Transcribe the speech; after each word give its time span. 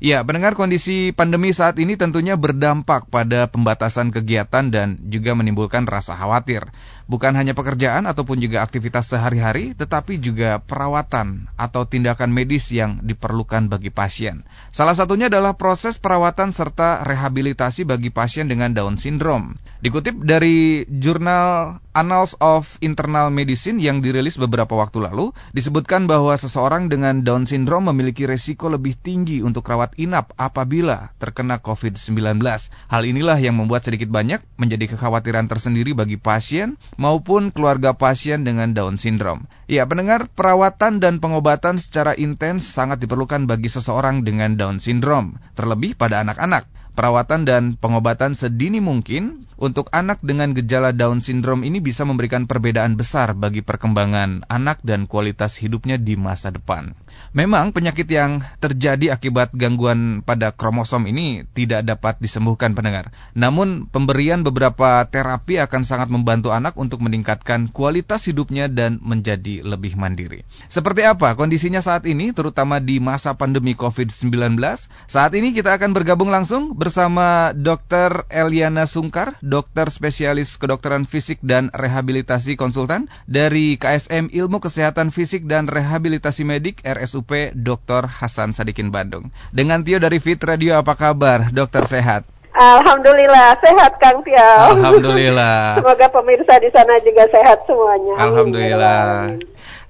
Ya, 0.00 0.24
pendengar 0.24 0.56
kondisi 0.56 1.12
pandemi 1.12 1.52
saat 1.52 1.76
ini 1.76 1.92
tentunya 1.92 2.32
berdampak 2.32 3.12
pada 3.12 3.52
pembatasan 3.52 4.08
kegiatan 4.08 4.72
dan 4.72 4.96
juga 5.12 5.36
menimbulkan 5.36 5.84
rasa 5.84 6.16
khawatir. 6.16 6.72
Bukan 7.04 7.36
hanya 7.36 7.52
pekerjaan 7.52 8.08
ataupun 8.08 8.40
juga 8.40 8.64
aktivitas 8.64 9.12
sehari-hari, 9.12 9.76
tetapi 9.76 10.16
juga 10.16 10.56
perawatan 10.64 11.52
atau 11.52 11.84
tindakan 11.84 12.32
medis 12.32 12.72
yang 12.72 13.04
diperlukan 13.04 13.68
bagi 13.68 13.92
pasien. 13.92 14.40
Salah 14.72 14.96
satunya 14.96 15.28
adalah 15.28 15.60
proses 15.60 16.00
perawatan 16.00 16.56
serta 16.56 17.04
rehabilitasi 17.04 17.84
bagi 17.84 18.08
pasien 18.08 18.48
dengan 18.48 18.72
Down 18.72 18.96
syndrome. 18.96 19.60
Dikutip 19.84 20.16
dari 20.24 20.88
jurnal 20.88 21.76
Annals 21.90 22.38
of 22.38 22.78
Internal 22.78 23.34
Medicine 23.34 23.82
yang 23.82 23.98
dirilis 23.98 24.38
beberapa 24.38 24.78
waktu 24.78 25.02
lalu, 25.02 25.34
disebutkan 25.50 26.06
bahwa 26.06 26.38
seseorang 26.38 26.86
dengan 26.86 27.26
Down 27.26 27.50
syndrome 27.50 27.90
memiliki 27.90 28.30
resiko 28.30 28.70
lebih 28.70 28.94
tinggi 28.94 29.42
untuk 29.42 29.66
rawat 29.66 29.98
inap 29.98 30.30
apabila 30.38 31.10
terkena 31.18 31.58
COVID-19. 31.58 32.38
Hal 32.86 33.02
inilah 33.02 33.34
yang 33.42 33.58
membuat 33.58 33.82
sedikit 33.82 34.06
banyak 34.06 34.38
menjadi 34.54 34.94
kekhawatiran 34.94 35.50
tersendiri 35.50 35.90
bagi 35.90 36.14
pasien 36.14 36.78
maupun 36.94 37.50
keluarga 37.50 37.90
pasien 37.90 38.46
dengan 38.46 38.70
Down 38.70 38.94
syndrome. 38.94 39.50
Ya, 39.66 39.82
pendengar, 39.82 40.30
perawatan 40.30 41.02
dan 41.02 41.18
pengobatan 41.18 41.82
secara 41.82 42.14
intens 42.14 42.70
sangat 42.70 43.02
diperlukan 43.02 43.50
bagi 43.50 43.66
seseorang 43.66 44.22
dengan 44.22 44.54
Down 44.54 44.78
syndrome, 44.78 45.42
terlebih 45.58 45.98
pada 45.98 46.22
anak-anak. 46.22 46.70
Perawatan 47.00 47.48
dan 47.48 47.80
pengobatan 47.80 48.36
sedini 48.36 48.76
mungkin 48.76 49.48
untuk 49.56 49.88
anak 49.88 50.20
dengan 50.20 50.52
gejala 50.52 50.92
Down 50.92 51.24
syndrome 51.24 51.64
ini 51.64 51.80
bisa 51.80 52.04
memberikan 52.04 52.44
perbedaan 52.44 52.92
besar 53.00 53.32
bagi 53.32 53.64
perkembangan 53.64 54.44
anak 54.52 54.84
dan 54.84 55.08
kualitas 55.08 55.56
hidupnya 55.56 55.96
di 55.96 56.20
masa 56.20 56.52
depan. 56.52 56.92
Memang 57.30 57.70
penyakit 57.70 58.10
yang 58.10 58.42
terjadi 58.58 59.14
akibat 59.14 59.54
gangguan 59.54 60.26
pada 60.26 60.50
kromosom 60.50 61.06
ini 61.06 61.46
tidak 61.54 61.86
dapat 61.86 62.18
disembuhkan 62.18 62.74
pendengar. 62.74 63.14
Namun 63.38 63.86
pemberian 63.86 64.42
beberapa 64.42 65.06
terapi 65.06 65.62
akan 65.62 65.82
sangat 65.86 66.10
membantu 66.10 66.50
anak 66.50 66.74
untuk 66.74 66.98
meningkatkan 67.00 67.70
kualitas 67.70 68.26
hidupnya 68.26 68.66
dan 68.66 68.98
menjadi 68.98 69.62
lebih 69.62 69.94
mandiri. 69.94 70.42
Seperti 70.66 71.06
apa 71.06 71.38
kondisinya 71.38 71.78
saat 71.78 72.02
ini 72.10 72.34
terutama 72.34 72.82
di 72.82 72.98
masa 72.98 73.38
pandemi 73.38 73.78
COVID-19? 73.78 74.58
Saat 75.06 75.32
ini 75.38 75.54
kita 75.54 75.78
akan 75.78 75.94
bergabung 75.94 76.34
langsung 76.34 76.74
bersama 76.74 77.54
Dr. 77.54 78.26
Eliana 78.26 78.90
Sungkar, 78.90 79.38
dokter 79.38 79.86
spesialis 79.90 80.58
kedokteran 80.58 81.06
fisik 81.06 81.38
dan 81.46 81.70
rehabilitasi 81.70 82.58
konsultan 82.58 83.06
dari 83.30 83.78
KSM 83.78 84.34
Ilmu 84.34 84.58
Kesehatan 84.58 85.14
Fisik 85.14 85.46
dan 85.46 85.70
Rehabilitasi 85.70 86.42
Medik 86.42 86.82
RSUP 87.00 87.56
Dr. 87.56 88.04
Hasan 88.04 88.52
Sadikin 88.52 88.92
Bandung. 88.92 89.32
Dengan 89.56 89.80
Tio 89.80 89.96
dari 89.96 90.20
Fit 90.20 90.36
Radio 90.44 90.76
apa 90.76 90.92
kabar? 90.92 91.48
Dokter 91.48 91.88
sehat? 91.88 92.28
Alhamdulillah 92.52 93.56
sehat 93.64 93.96
Kang 93.96 94.20
Tio. 94.20 94.52
Alhamdulillah. 94.76 95.56
Semoga 95.80 96.06
pemirsa 96.12 96.60
di 96.60 96.68
sana 96.68 97.00
juga 97.00 97.24
sehat 97.32 97.64
semuanya. 97.64 98.14
Alhamdulillah. 98.20 99.40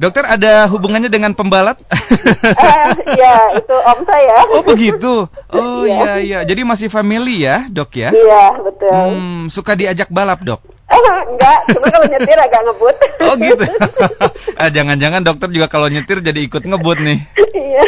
Dokter 0.01 0.25
ada 0.25 0.65
hubungannya 0.71 1.11
dengan 1.13 1.35
pembalap? 1.35 1.83
uh, 1.83 2.89
ya, 3.21 3.37
itu 3.59 3.77
om 3.77 4.01
saya. 4.07 4.37
Oh 4.55 4.63
begitu. 4.65 5.29
Oh 5.53 5.85
iya 5.85 6.23
iya. 6.23 6.39
Jadi 6.47 6.63
masih 6.65 6.89
family 6.89 7.45
ya, 7.45 7.67
dok 7.69 7.93
ya? 7.99 8.15
Iya 8.15 8.65
betul. 8.65 8.93
Hmm, 8.93 9.43
suka 9.53 9.77
diajak 9.77 10.09
balap 10.09 10.41
dok? 10.41 10.63
Eh, 10.91 10.99
enggak, 11.31 11.59
cuma 11.71 11.87
kalau 11.87 12.07
nyetir 12.11 12.39
agak 12.39 12.63
ngebut. 12.67 12.97
Oh 13.31 13.37
gitu. 13.39 13.63
ah, 14.59 14.71
jangan-jangan 14.77 15.23
dokter 15.23 15.49
juga 15.55 15.71
kalau 15.71 15.87
nyetir 15.87 16.19
jadi 16.19 16.41
ikut 16.41 16.67
ngebut 16.67 16.99
nih. 16.99 17.19
Iya. 17.55 17.85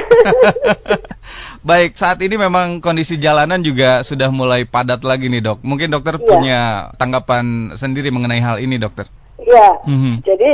Baik, 1.69 1.99
saat 1.99 2.23
ini 2.23 2.39
memang 2.39 2.79
kondisi 2.79 3.19
jalanan 3.19 3.59
juga 3.65 4.07
sudah 4.07 4.31
mulai 4.31 4.63
padat 4.69 5.03
lagi 5.03 5.27
nih 5.27 5.43
dok. 5.43 5.59
Mungkin 5.67 5.91
dokter 5.91 6.21
Iya. 6.21 6.27
punya 6.27 6.61
tanggapan 6.95 7.75
sendiri 7.75 8.15
mengenai 8.15 8.39
hal 8.39 8.63
ini 8.63 8.79
dokter. 8.79 9.11
Iya. 9.43 9.83
Mhm. 9.83 10.23
Jadi 10.23 10.53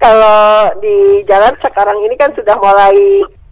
kalau 0.00 0.72
di 0.80 1.20
jalan 1.28 1.52
sekarang 1.60 2.00
ini 2.00 2.16
kan 2.16 2.32
sudah 2.32 2.56
mulai 2.56 2.96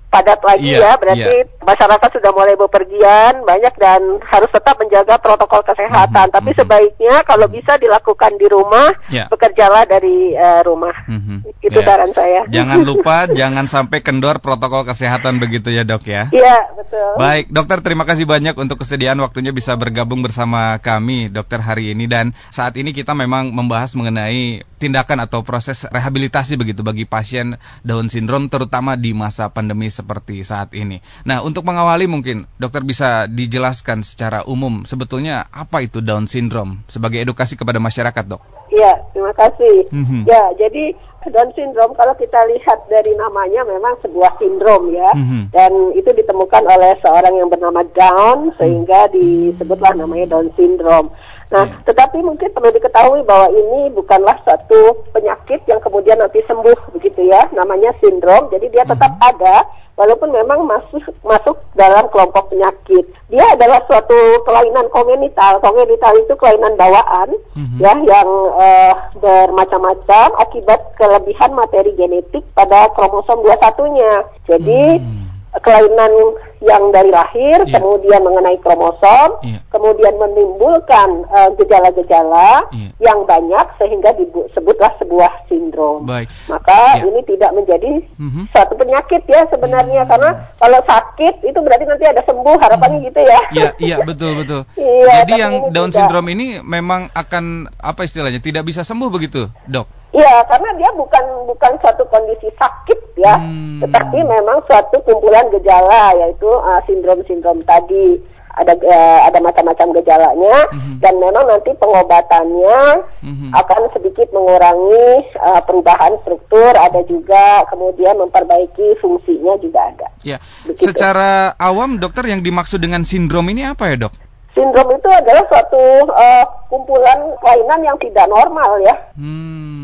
padat 0.08 0.40
lagi 0.40 0.72
Iya, 0.72 0.80
ya, 0.80 0.92
berarti 0.96 1.36
masyarakat 1.60 2.10
sudah 2.16 2.30
mulai 2.32 2.56
bepergian 2.56 3.44
banyak 3.44 3.74
dan 3.76 4.00
harus 4.24 4.48
tetap 4.48 4.80
menjaga 4.80 5.20
protokol 5.20 5.60
kesehatan. 5.64 6.32
Mhm, 6.32 6.34
Tapi 6.34 6.50
mhm. 6.52 6.58
sebaiknya 6.64 7.14
kalau 7.28 7.46
bisa 7.48 7.76
dilakukan 7.76 8.32
di 8.40 8.46
rumah, 8.48 8.88
Ya. 9.12 9.28
bekerjalah 9.28 9.84
dari 9.84 10.32
eh, 10.32 10.60
rumah. 10.64 10.96
Mhm. 11.04 11.60
Itu 11.60 11.78
Ya. 11.80 11.86
saran 11.86 12.12
saya. 12.16 12.40
Jangan 12.48 12.80
lupa 12.88 13.28
jangan 13.28 13.68
sampai 13.68 14.00
kendor 14.00 14.40
protokol 14.40 14.88
kesehatan 14.88 15.38
begitu 15.38 15.68
ya 15.68 15.84
dok 15.84 16.08
ya. 16.08 16.32
Iya, 16.32 16.72
betul. 16.72 17.20
Baik, 17.20 17.52
dokter 17.52 17.78
terima 17.84 18.08
kasih 18.08 18.24
banyak 18.24 18.56
untuk 18.56 18.80
kesediaan 18.80 19.20
waktunya 19.20 19.52
bisa 19.52 19.76
bergabung 19.76 20.24
bersama 20.24 20.80
kami 20.80 21.28
dokter 21.28 21.60
hari 21.60 21.92
ini 21.92 22.08
dan 22.08 22.32
saat 22.48 22.74
ini 22.80 22.96
kita 22.96 23.12
memang 23.12 23.52
membahas 23.52 23.92
mengenai 23.92 24.64
tindakan 24.78 25.26
atau 25.26 25.42
proses 25.42 25.84
rehabilitasi 25.90 26.54
begitu 26.54 26.86
bagi 26.86 27.04
pasien 27.04 27.58
Down 27.82 28.08
syndrome 28.08 28.46
terutama 28.46 28.94
di 28.94 29.10
masa 29.12 29.50
pandemi 29.50 29.90
seperti 29.98 30.46
saat 30.46 30.70
ini. 30.78 31.02
Nah, 31.26 31.42
untuk 31.42 31.66
mengawali 31.66 32.06
mungkin 32.06 32.46
dokter 32.54 32.86
bisa 32.86 33.26
dijelaskan 33.26 34.06
secara 34.06 34.46
umum 34.46 34.86
sebetulnya 34.86 35.50
apa 35.50 35.82
itu 35.82 35.98
Down 35.98 36.30
syndrome 36.30 36.86
sebagai 36.86 37.18
edukasi 37.18 37.58
kepada 37.58 37.82
masyarakat, 37.82 38.24
Dok. 38.30 38.70
Iya, 38.70 39.02
terima 39.10 39.34
kasih. 39.34 39.90
Mhm. 39.90 40.30
Ya, 40.30 40.54
jadi 40.54 40.94
Down 41.28 41.50
syndrome 41.52 41.92
kalau 41.98 42.14
kita 42.14 42.40
lihat 42.46 42.86
dari 42.86 43.12
namanya 43.18 43.66
memang 43.66 43.98
sebuah 44.00 44.38
sindrom 44.38 44.94
ya. 44.94 45.10
Mhm. 45.12 45.50
Dan 45.50 45.72
itu 45.98 46.14
ditemukan 46.14 46.62
oleh 46.64 46.94
seorang 47.02 47.34
yang 47.34 47.50
bernama 47.50 47.82
Down 47.90 48.54
sehingga 48.56 49.10
disebutlah 49.10 49.98
namanya 49.98 50.38
Down 50.38 50.54
syndrome. 50.54 51.10
Nah, 51.48 51.64
Ya. 51.64 51.80
tetapi 51.80 52.20
mungkin 52.20 52.52
perlu 52.52 52.68
diketahui 52.76 53.24
bahwa 53.24 53.48
ini 53.48 53.88
bukanlah 53.96 54.36
suatu 54.44 55.08
penyakit 55.16 55.64
yang 55.64 55.80
kemudian 55.80 56.20
nanti 56.20 56.44
sembuh 56.44 56.92
begitu 56.92 57.24
ya. 57.24 57.48
Namanya 57.56 57.96
sindrom. 58.04 58.52
Jadi 58.52 58.68
dia 58.68 58.84
tetap 58.84 59.16
ada 59.16 59.64
walaupun 59.98 60.30
memang 60.30 60.62
masuk 60.64 61.02
masuk 61.20 61.58
dalam 61.74 62.06
kelompok 62.08 62.54
penyakit. 62.54 63.04
Dia 63.28 63.44
adalah 63.52 63.82
suatu 63.84 64.14
kelainan 64.46 64.86
kongenital. 64.88 65.58
Kongenital 65.58 66.14
itu 66.16 66.32
kelainan 66.38 66.78
bawaan 66.78 67.34
Mhm. 67.58 67.76
ya 67.82 67.92
yang 68.06 68.28
eh, 68.56 68.94
bermacam-macam 69.18 70.28
akibat 70.38 70.80
kelebihan 70.94 71.50
materi 71.52 71.92
genetik 71.92 72.46
pada 72.54 72.86
kromosom 72.94 73.42
21-nya. 73.42 74.12
Jadi 74.46 74.82
Hmm. 75.02 75.26
Kelainan 75.60 76.12
yang 76.58 76.90
dari 76.90 77.08
lahir 77.08 77.62
Iya. 77.62 77.78
kemudian 77.78 78.20
mengenai 78.22 78.58
kromosom, 78.58 79.38
Iya. 79.46 79.62
kemudian 79.70 80.14
menimbulkan 80.18 81.22
eh, 81.28 81.50
gejala-gejala 81.54 82.66
Iya. 82.74 82.90
yang 82.98 83.22
banyak 83.24 83.66
sehingga 83.78 84.10
disebutlah 84.14 84.90
sebuah 84.98 85.32
sindrom. 85.46 86.02
Baik. 86.04 86.26
Maka 86.46 86.98
Iya. 86.98 87.06
ini 87.06 87.20
tidak 87.24 87.50
menjadi 87.54 87.92
Mhm. 88.18 88.50
suatu 88.50 88.74
penyakit 88.74 89.22
ya 89.26 89.46
sebenarnya 89.46 90.02
Hmm. 90.02 90.10
karena 90.10 90.30
kalau 90.58 90.80
sakit 90.82 91.34
itu 91.42 91.58
berarti 91.58 91.84
nanti 91.84 92.04
ada 92.06 92.22
sembuh 92.22 92.56
harapannya 92.58 92.98
gitu 93.06 93.20
ya. 93.20 93.40
Iya, 93.50 93.68
iya 93.78 93.96
betul 94.02 94.34
betul. 94.42 94.62
Iya, 94.74 95.24
Jadi 95.24 95.32
yang 95.36 95.54
Down 95.70 95.90
tidak. 95.90 96.10
syndrome 96.10 96.28
ini 96.32 96.46
memang 96.60 97.10
akan 97.12 97.44
apa 97.76 98.02
istilahnya 98.02 98.38
tidak 98.38 98.62
bisa 98.62 98.82
sembuh 98.82 99.08
begitu, 99.08 99.46
dok? 99.64 99.97
Iya, 100.08 100.40
karena 100.48 100.72
dia 100.80 100.88
bukan 100.96 101.24
bukan 101.44 101.72
suatu 101.84 102.00
kondisi 102.08 102.48
sakit 102.56 103.20
ya, 103.20 103.36
Hmm. 103.36 103.84
tetapi 103.84 104.24
memang 104.24 104.64
suatu 104.64 104.96
kumpulan 105.04 105.52
gejala 105.52 106.16
yaitu 106.16 106.48
uh, 106.48 106.80
sindrom-sindrom 106.88 107.60
tadi 107.62 108.16
ada 108.56 108.74
uh, 108.74 109.20
ada 109.28 109.38
macam-macam 109.38 109.94
gejalanya 110.00 110.66
Mhm. 110.74 110.98
dan 110.98 111.14
memang 111.20 111.44
nanti 111.46 111.70
pengobatannya 111.78 113.04
Mhm. 113.22 113.48
akan 113.54 113.82
sedikit 113.94 114.32
mengurangi 114.34 115.28
uh, 115.38 115.60
perubahan 115.62 116.18
struktur, 116.24 116.72
ada 116.74 117.04
juga 117.06 117.62
kemudian 117.70 118.18
memperbaiki 118.18 118.98
fungsinya 118.98 119.54
juga 119.62 119.92
ada. 119.94 120.08
Ya, 120.26 120.42
Begitu. 120.66 120.90
secara 120.90 121.54
awam 121.54 122.02
dokter 122.02 122.26
yang 122.26 122.42
dimaksud 122.42 122.82
dengan 122.82 123.06
sindrom 123.06 123.46
ini 123.46 123.62
apa 123.62 123.92
ya 123.92 124.08
dok? 124.08 124.14
Sindrom 124.58 124.90
itu 124.90 125.06
adalah 125.06 125.44
suatu 125.46 125.78
uh, 126.10 126.44
kumpulan 126.66 127.30
kelainan 127.38 127.78
yang 127.86 127.98
tidak 128.02 128.26
normal 128.26 128.82
ya. 128.82 128.94
Hmm, 129.14 129.77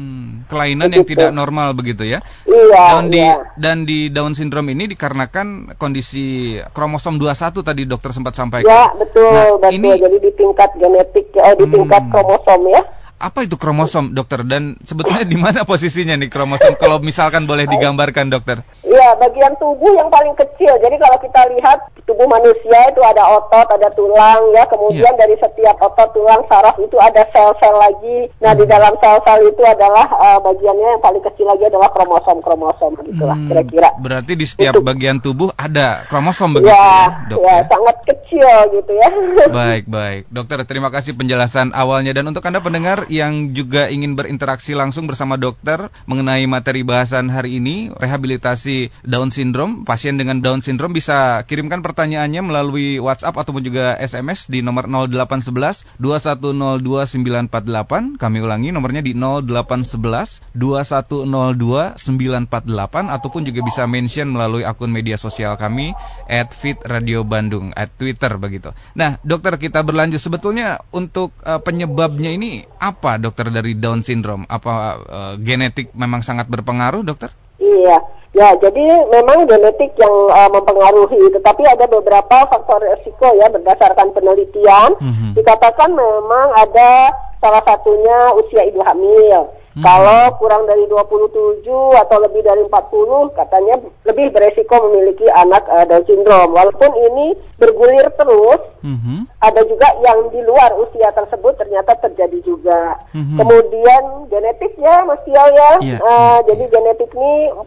kelainan 0.46 0.90
yang 0.92 1.06
tidak 1.06 1.30
normal 1.30 1.72
begitu 1.72 2.04
ya? 2.04 2.20
Iya. 2.44 2.84
Dan 2.98 3.04
di 3.10 3.20
iya. 3.20 3.34
dan 3.56 3.76
di 3.84 3.98
Down 4.08 4.32
syndrome 4.32 4.72
ini 4.72 4.88
dikarenakan 4.90 5.76
kondisi 5.76 6.56
kromosom 6.72 7.16
21 7.16 7.64
tadi 7.64 7.82
dokter 7.84 8.10
sempat 8.12 8.34
sampaikan. 8.34 8.68
Ya 8.68 8.84
betul 8.94 9.30
Nah, 9.30 9.58
betul. 9.58 9.76
ini- 9.76 10.00
Jadi 10.00 10.18
di 10.20 10.30
tingkat 10.34 10.70
genetik, 10.76 11.26
eh, 11.34 11.54
di 11.56 11.66
tingkat 11.68 12.02
Hmm. 12.04 12.12
kromosom 12.12 12.60
ya. 12.68 12.82
Apa 13.18 13.46
itu 13.46 13.56
kromosom, 13.56 14.12
dokter? 14.12 14.42
Dan 14.42 14.76
sebetulnya 14.82 15.24
di 15.24 15.38
mana 15.38 15.62
posisinya 15.62 16.18
nih 16.18 16.28
kromosom? 16.28 16.76
Kalau 16.76 17.00
misalkan 17.00 17.48
boleh 17.48 17.64
digambarkan, 17.70 18.28
dokter? 18.28 18.60
Iya, 18.84 19.16
bagian 19.16 19.56
tubuh 19.56 19.94
yang 19.96 20.12
paling 20.12 20.34
kecil. 20.36 20.76
Jadi 20.78 20.96
kalau 21.00 21.18
kita 21.22 21.40
lihat 21.56 21.78
tubuh 22.04 22.28
manusia 22.28 22.78
itu 22.92 23.00
ada 23.00 23.24
otot, 23.38 23.66
ada 23.70 23.88
tulang, 23.96 24.52
ya. 24.52 24.68
Kemudian 24.68 25.14
yeah. 25.14 25.20
dari 25.20 25.34
setiap 25.40 25.76
otot, 25.80 26.12
tulang, 26.12 26.44
saraf 26.50 26.76
itu 26.76 26.96
ada 27.00 27.24
sel-sel 27.32 27.74
lagi. 27.74 28.28
Nah, 28.42 28.52
hmm. 28.52 28.60
di 28.60 28.64
dalam 28.68 28.92
sel-sel 29.00 29.38
itu 29.48 29.62
adalah 29.64 30.06
uh, 30.14 30.38
bagiannya 30.44 30.88
yang 30.98 31.02
paling 31.02 31.22
kecil 31.24 31.46
lagi 31.48 31.64
adalah 31.70 31.88
kromosom-kromosom, 31.96 32.92
gitulah 33.08 33.38
hmm, 33.38 33.48
kira-kira. 33.48 33.88
Berarti 33.98 34.32
di 34.36 34.46
setiap 34.46 34.76
Untuk, 34.78 34.86
bagian 34.90 35.16
tubuh 35.22 35.48
ada 35.56 36.04
kromosom 36.10 36.60
begitu 36.60 36.74
ya, 36.74 36.84
ya 36.84 37.28
dok? 37.32 37.38
Ya, 37.40 37.56
sangat 37.70 37.96
kecil 38.04 38.52
gitu 38.74 38.92
ya. 38.92 39.08
Baik, 39.64 39.84
baik. 39.86 40.22
Dokter, 40.28 40.58
terima 40.66 40.90
kasih 40.90 41.14
penjelasan 41.14 41.70
awalnya. 41.72 42.10
Dan 42.10 42.26
untuk 42.26 42.42
Anda 42.42 42.58
pendengar, 42.58 43.03
yang 43.10 43.56
juga 43.56 43.90
ingin 43.90 44.14
berinteraksi 44.14 44.76
langsung 44.76 45.10
bersama 45.10 45.34
dokter 45.34 45.90
mengenai 46.06 46.44
materi 46.46 46.86
bahasan 46.86 47.28
hari 47.32 47.58
ini, 47.58 47.90
rehabilitasi 47.90 48.92
Down 49.02 49.34
syndrome, 49.34 49.82
pasien 49.82 50.20
dengan 50.20 50.38
Down 50.44 50.62
syndrome 50.62 50.94
bisa 50.94 51.42
kirimkan 51.44 51.82
pertanyaannya 51.82 52.42
melalui 52.44 53.02
WhatsApp 53.02 53.34
ataupun 53.34 53.64
juga 53.66 53.98
SMS 53.98 54.46
di 54.46 54.62
nomor 54.62 54.86
0811 54.86 55.98
2102 55.98 57.50
948. 57.50 58.20
Kami 58.20 58.38
ulangi 58.38 58.70
nomornya 58.70 59.02
di 59.02 59.18
0811 59.18 60.54
2102 60.54 61.98
948 61.98 63.10
ataupun 63.10 63.42
juga 63.42 63.60
bisa 63.66 63.82
mention 63.90 64.30
melalui 64.30 64.62
akun 64.62 64.94
media 64.94 65.18
sosial 65.18 65.58
kami 65.58 65.96
at 66.30 66.54
Fit 66.54 66.78
Radio 66.86 67.26
Bandung 67.26 67.74
at 67.74 67.90
Twitter 67.98 68.30
begitu. 68.38 68.70
Nah, 68.94 69.18
dokter 69.26 69.58
kita 69.58 69.82
berlanjut 69.82 70.22
sebetulnya 70.22 70.78
untuk 70.94 71.34
uh, 71.42 71.58
penyebabnya 71.58 72.30
ini 72.30 72.62
apa 72.78 72.93
dokter 73.00 73.50
dari 73.50 73.74
Down 73.74 74.04
syndrome? 74.04 74.44
Apa 74.46 74.74
uh, 74.98 75.34
genetik 75.40 75.90
memang 75.96 76.20
sangat 76.22 76.46
berpengaruh, 76.46 77.02
dokter? 77.02 77.32
Iya. 77.58 77.98
Ya, 78.34 78.50
jadi 78.58 78.82
memang 79.14 79.46
genetik 79.46 79.94
yang 79.94 80.10
uh, 80.26 80.50
mempengaruhi, 80.50 81.30
tetapi 81.38 81.62
ada 81.70 81.86
beberapa 81.86 82.50
faktor 82.50 82.82
resiko 82.82 83.30
ya 83.38 83.46
berdasarkan 83.46 84.10
penelitian. 84.10 84.90
Mm 84.98 85.12
-hmm. 85.14 85.30
Dikatakan 85.38 85.94
memang 85.94 86.50
ada 86.58 87.14
salah 87.38 87.62
satunya 87.62 88.34
usia 88.34 88.66
ibu 88.66 88.82
hamil. 88.82 89.54
Hmm. 89.74 89.82
Kalau 89.82 90.38
kurang 90.38 90.70
dari 90.70 90.86
27 90.86 91.66
atau 91.98 92.16
lebih 92.22 92.46
dari 92.46 92.62
40 92.62 93.34
katanya 93.34 93.74
lebih 94.06 94.30
beresiko 94.30 94.74
memiliki 94.86 95.26
anak 95.34 95.66
uh, 95.66 95.82
Down 95.82 96.06
syndrome. 96.06 96.54
Walaupun 96.54 96.94
ini 96.94 97.34
bergulir 97.58 98.06
terus, 98.14 98.62
hmm. 98.86 99.26
ada 99.42 99.66
juga 99.66 99.90
yang 100.06 100.30
di 100.30 100.38
luar 100.46 100.78
usia 100.78 101.10
tersebut 101.10 101.58
ternyata 101.58 101.98
terjadi 101.98 102.38
juga. 102.46 103.02
Hmm. 103.10 103.34
Kemudian 103.34 104.30
genetik 104.30 104.78
ya 104.78 105.02
Mas 105.02 105.18
Tio 105.26 105.42
ya. 105.42 105.70
Yeah. 105.82 105.98
Uh, 105.98 106.06
yeah. 106.06 106.36
Jadi 106.54 106.64
genetik 106.70 107.10
ini 107.10 107.50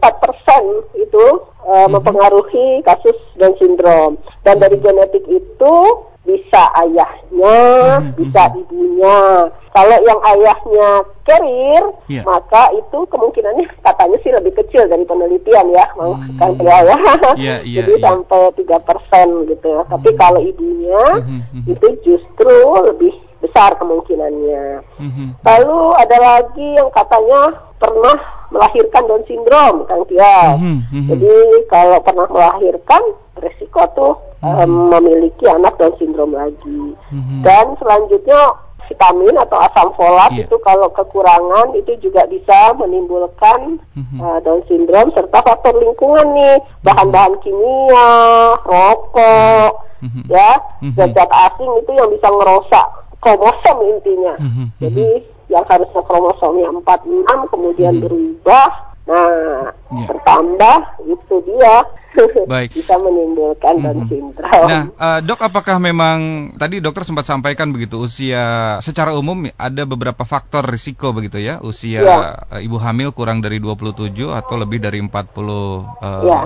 itu 0.96 1.26
uh, 1.68 1.84
hmm. 1.84 1.92
mempengaruhi 1.92 2.80
kasus 2.88 3.20
Down 3.36 3.52
syndrome. 3.60 4.16
Dan 4.48 4.64
dari 4.64 4.80
genetik 4.80 5.28
itu 5.28 5.74
bisa 6.26 6.62
ayahnya, 6.84 7.58
hmm, 8.02 8.12
bisa 8.20 8.42
hmm. 8.50 8.60
ibunya. 8.60 9.18
Kalau 9.72 9.96
yang 10.02 10.20
ayahnya 10.34 10.88
carrier, 11.24 11.84
yeah. 12.10 12.24
maka 12.26 12.68
itu 12.74 12.98
kemungkinannya 13.08 13.64
katanya 13.80 14.18
sih 14.20 14.32
lebih 14.34 14.52
kecil 14.58 14.84
dari 14.90 15.06
penelitian 15.06 15.72
ya, 15.72 15.86
hmm. 15.96 16.36
kan 16.36 16.52
ya. 16.60 16.78
Yeah, 16.84 16.98
yeah, 17.38 17.58
Jadi 17.62 17.92
yeah. 17.96 18.02
sampai 18.02 18.52
tiga 18.58 18.76
persen 18.82 19.48
gitu. 19.48 19.72
Hmm. 19.80 19.88
Tapi 19.88 20.10
kalau 20.20 20.40
ibunya 20.42 21.04
hmm, 21.22 21.40
hmm. 21.54 21.64
itu 21.70 21.86
justru 22.04 22.56
lebih 22.84 23.14
besar 23.38 23.78
kemungkinannya. 23.78 24.82
Hmm. 24.98 25.28
Lalu 25.46 25.80
ada 25.96 26.16
lagi 26.18 26.66
yang 26.74 26.90
katanya 26.90 27.54
pernah 27.78 28.37
melahirkan 28.48 29.04
Down 29.08 29.22
syndrome, 29.28 29.84
Kang 29.88 30.04
Tia. 30.08 30.56
Hmm. 30.56 30.80
Hmm. 30.88 31.06
Jadi 31.10 31.34
kalau 31.68 31.98
pernah 32.00 32.28
melahirkan, 32.30 33.02
resiko 33.38 33.82
tuh 33.94 34.14
hmm. 34.42 34.64
um, 34.64 34.72
memiliki 34.92 35.44
anak 35.48 35.76
Down 35.76 35.94
syndrome 36.00 36.34
lagi. 36.34 36.96
Hmm. 37.12 37.44
Dan 37.44 37.76
selanjutnya 37.78 38.68
vitamin 38.88 39.36
atau 39.36 39.60
asam 39.60 39.92
folat 39.94 40.32
yeah. 40.32 40.48
itu 40.48 40.56
kalau 40.64 40.88
kekurangan 40.90 41.76
itu 41.76 41.92
juga 42.00 42.24
bisa 42.26 42.72
menimbulkan 42.74 43.76
mm-hmm. 43.94 44.18
uh, 44.18 44.40
Down 44.40 44.64
syndrome 44.64 45.12
serta 45.12 45.44
faktor 45.44 45.76
lingkungan 45.76 46.32
nih 46.32 46.56
bahan-bahan 46.82 47.36
kimia, 47.44 48.10
rokok, 48.64 49.72
mm-hmm. 50.00 50.22
ya 50.32 50.50
mm-hmm. 50.80 50.96
zat-zat 50.96 51.30
asing 51.30 51.70
itu 51.84 51.90
yang 51.92 52.08
bisa 52.08 52.28
ngerosak 52.32 52.86
kromosom 53.20 53.76
intinya. 53.84 54.34
Mm-hmm. 54.40 54.66
Jadi 54.80 55.08
yang 55.48 55.64
harusnya 55.64 56.02
kromosomnya 56.04 56.68
46 56.84 57.52
kemudian 57.52 57.92
mm-hmm. 57.96 58.04
berubah, 58.04 58.68
nah 59.08 59.72
yeah. 59.72 60.06
bertambah 60.08 60.78
itu 61.08 61.34
dia 61.48 61.74
Baik. 62.52 62.76
bisa 62.76 62.94
menimbulkan 63.00 63.74
mm 63.78 63.84
-hmm. 63.84 63.94
Down 63.96 64.00
syndrome. 64.08 64.68
Nah, 64.68 64.82
uh, 64.96 65.20
dok, 65.24 65.40
apakah 65.44 65.76
memang 65.80 66.50
tadi 66.56 66.80
dokter 66.80 67.04
sempat 67.04 67.24
sampaikan 67.28 67.72
begitu 67.72 68.00
usia 68.00 68.76
secara 68.84 69.16
umum 69.16 69.48
ada 69.56 69.82
beberapa 69.88 70.24
faktor 70.24 70.66
risiko 70.66 71.12
begitu 71.12 71.40
ya 71.40 71.60
usia 71.64 72.00
ya. 72.04 72.18
Uh, 72.48 72.60
ibu 72.60 72.76
hamil 72.80 73.12
kurang 73.12 73.40
dari 73.44 73.60
27 73.60 74.12
atau 74.32 74.54
lebih 74.56 74.82
dari 74.82 74.98
40 75.00 75.08
uh, 75.08 75.84
ya. 76.24 76.40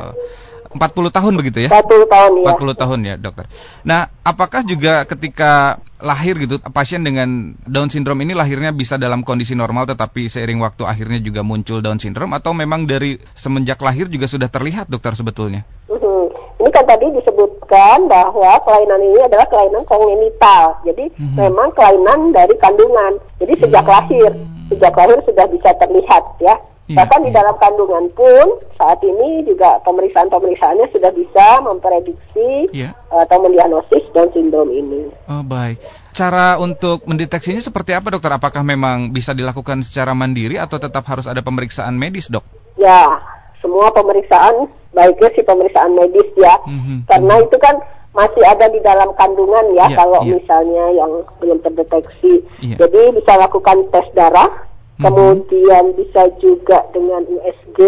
40 0.75 1.13
tahun 1.13 1.33
begitu 1.37 1.59
ya? 1.65 1.71
40 1.71 2.09
tahun 2.09 2.33
ya. 2.41 2.47
40 2.57 2.83
tahun 2.83 2.99
ya, 3.05 3.15
dokter. 3.21 3.45
Nah, 3.85 4.09
apakah 4.25 4.65
juga 4.65 5.05
ketika 5.05 5.83
lahir 6.03 6.35
gitu 6.43 6.59
pasien 6.75 7.07
dengan 7.07 7.55
Down 7.63 7.89
syndrome 7.89 8.27
ini 8.27 8.35
lahirnya 8.35 8.75
bisa 8.75 8.99
dalam 8.99 9.23
kondisi 9.23 9.55
normal 9.55 9.87
tetapi 9.87 10.27
seiring 10.27 10.59
waktu 10.59 10.83
akhirnya 10.83 11.23
juga 11.23 11.47
muncul 11.47 11.79
Down 11.79 12.03
syndrome 12.03 12.35
atau 12.35 12.51
memang 12.53 12.91
dari 12.91 13.23
semenjak 13.39 13.79
lahir 13.79 14.11
juga 14.11 14.27
sudah 14.27 14.51
terlihat 14.51 14.91
dokter 14.91 15.15
sebetulnya? 15.15 15.63
Uh-huh. 15.87 16.27
Ini 16.59 16.71
kan 16.75 16.85
tadi 16.87 17.07
disebutkan 17.15 18.11
bahwa 18.11 18.53
kelainan 18.67 19.01
ini 19.03 19.21
adalah 19.23 19.47
kelainan 19.47 19.83
kongenital. 19.87 20.83
Jadi 20.83 21.05
uh-huh. 21.15 21.49
memang 21.49 21.71
kelainan 21.79 22.35
dari 22.35 22.55
kandungan. 22.59 23.23
Jadi 23.39 23.55
sejak 23.63 23.87
uh-huh. 23.87 23.97
lahir, 24.03 24.31
sejak 24.75 24.93
lahir 24.99 25.19
sudah 25.23 25.47
bisa 25.47 25.71
terlihat 25.79 26.25
ya. 26.43 26.57
Iya, 26.91 26.99
Bahkan 26.99 27.21
iya. 27.23 27.27
di 27.27 27.31
dalam 27.31 27.55
kandungan 27.63 28.05
pun 28.11 28.59
saat 28.75 28.99
ini 29.07 29.47
juga 29.47 29.79
pemeriksaan-pemeriksaannya 29.87 30.91
sudah 30.91 31.15
bisa 31.15 31.47
memprediksi 31.63 32.75
iya. 32.75 32.91
atau 33.07 33.39
mendiagnosis 33.39 34.11
Down 34.11 34.35
syndrome 34.35 34.75
ini. 34.75 35.07
Oh 35.31 35.47
baik. 35.47 35.79
Cara 36.11 36.59
untuk 36.59 37.07
mendeteksinya 37.07 37.63
seperti 37.63 37.95
apa 37.95 38.11
dokter? 38.11 38.35
Apakah 38.35 38.67
memang 38.67 39.15
bisa 39.15 39.31
dilakukan 39.31 39.87
secara 39.87 40.11
mandiri 40.11 40.59
atau 40.59 40.83
tetap 40.83 41.07
harus 41.07 41.31
ada 41.31 41.39
pemeriksaan 41.39 41.95
medis 41.95 42.27
dok? 42.27 42.43
Ya, 42.75 43.15
semua 43.63 43.95
pemeriksaan 43.95 44.67
baiknya 44.91 45.31
sih 45.39 45.47
pemeriksaan 45.47 45.95
medis 45.95 46.29
ya. 46.35 46.59
Mm-hmm. 46.67 46.99
Karena 47.07 47.35
itu 47.47 47.57
kan 47.63 47.79
masih 48.13 48.45
ada 48.45 48.67
di 48.69 48.83
dalam 48.85 49.09
kandungan 49.17 49.73
ya 49.73 49.89
yeah, 49.89 49.97
kalau 49.97 50.21
yeah. 50.27 50.37
misalnya 50.37 50.85
yang 50.99 51.13
belum 51.39 51.59
terdeteksi. 51.63 52.43
Yeah. 52.59 52.77
Jadi 52.83 53.23
bisa 53.23 53.39
lakukan 53.39 53.89
tes 53.89 54.05
darah 54.13 54.51
Mhm. 54.51 54.72
Kemudian 55.03 55.85
bisa 55.99 56.31
juga 56.39 56.87
dengan 56.95 57.27
USG, 57.27 57.79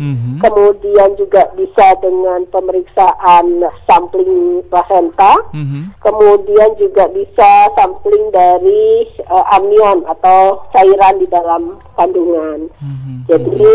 mm-hmm. 0.00 0.40
kemudian 0.40 1.12
juga 1.20 1.52
bisa 1.52 1.92
dengan 2.00 2.48
pemeriksaan 2.48 3.68
sampling 3.84 4.64
placenta, 4.72 5.36
mm-hmm. 5.52 6.00
kemudian 6.00 6.70
juga 6.80 7.04
bisa 7.12 7.68
sampling 7.76 8.32
dari 8.32 9.04
uh, 9.28 9.44
amion 9.60 10.08
atau 10.08 10.64
cairan 10.72 11.20
di 11.20 11.28
dalam 11.28 11.76
kandungan. 11.94 12.72
Mm-hmm. 12.80 13.16
Jadi 13.28 13.68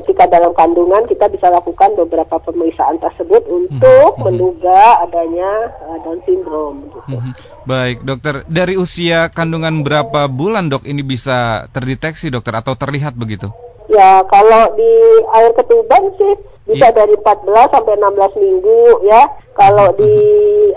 ketika 0.00 0.24
dalam 0.30 0.54
kandungan 0.54 1.04
kita 1.10 1.26
bisa 1.28 1.50
lakukan 1.50 1.98
beberapa 1.98 2.38
pemeriksaan 2.38 3.02
tersebut 3.02 3.42
untuk 3.50 4.16
mm-hmm. 4.16 4.22
menduga 4.22 5.02
adanya 5.02 5.50
uh, 5.90 5.98
Down 6.06 6.22
syndrome. 6.22 6.86
Gitu. 6.86 7.18
Mm-hmm. 7.18 7.32
Baik, 7.66 7.96
dokter. 8.06 8.34
Dari 8.46 8.78
usia 8.78 9.28
kandungan 9.34 9.82
berapa 9.82 10.30
bulan 10.30 10.70
dok 10.70 10.86
ini 10.86 11.02
bisa 11.02 11.66
terdeteksi 11.74 12.30
dokter 12.30 12.54
atau 12.54 12.78
terlihat 12.78 13.18
begitu? 13.18 13.50
Ya, 13.90 14.22
kalau 14.30 14.62
di 14.78 14.92
air 15.34 15.50
ketuban 15.56 16.02
sih 16.18 16.32
bisa 16.62 16.90
yeah. 16.90 16.94
dari 16.94 17.14
14 17.18 17.74
sampai 17.74 17.94
16 17.98 18.42
minggu 18.42 18.80
ya. 19.06 19.22
Kalau 19.52 19.92
di 19.94 20.12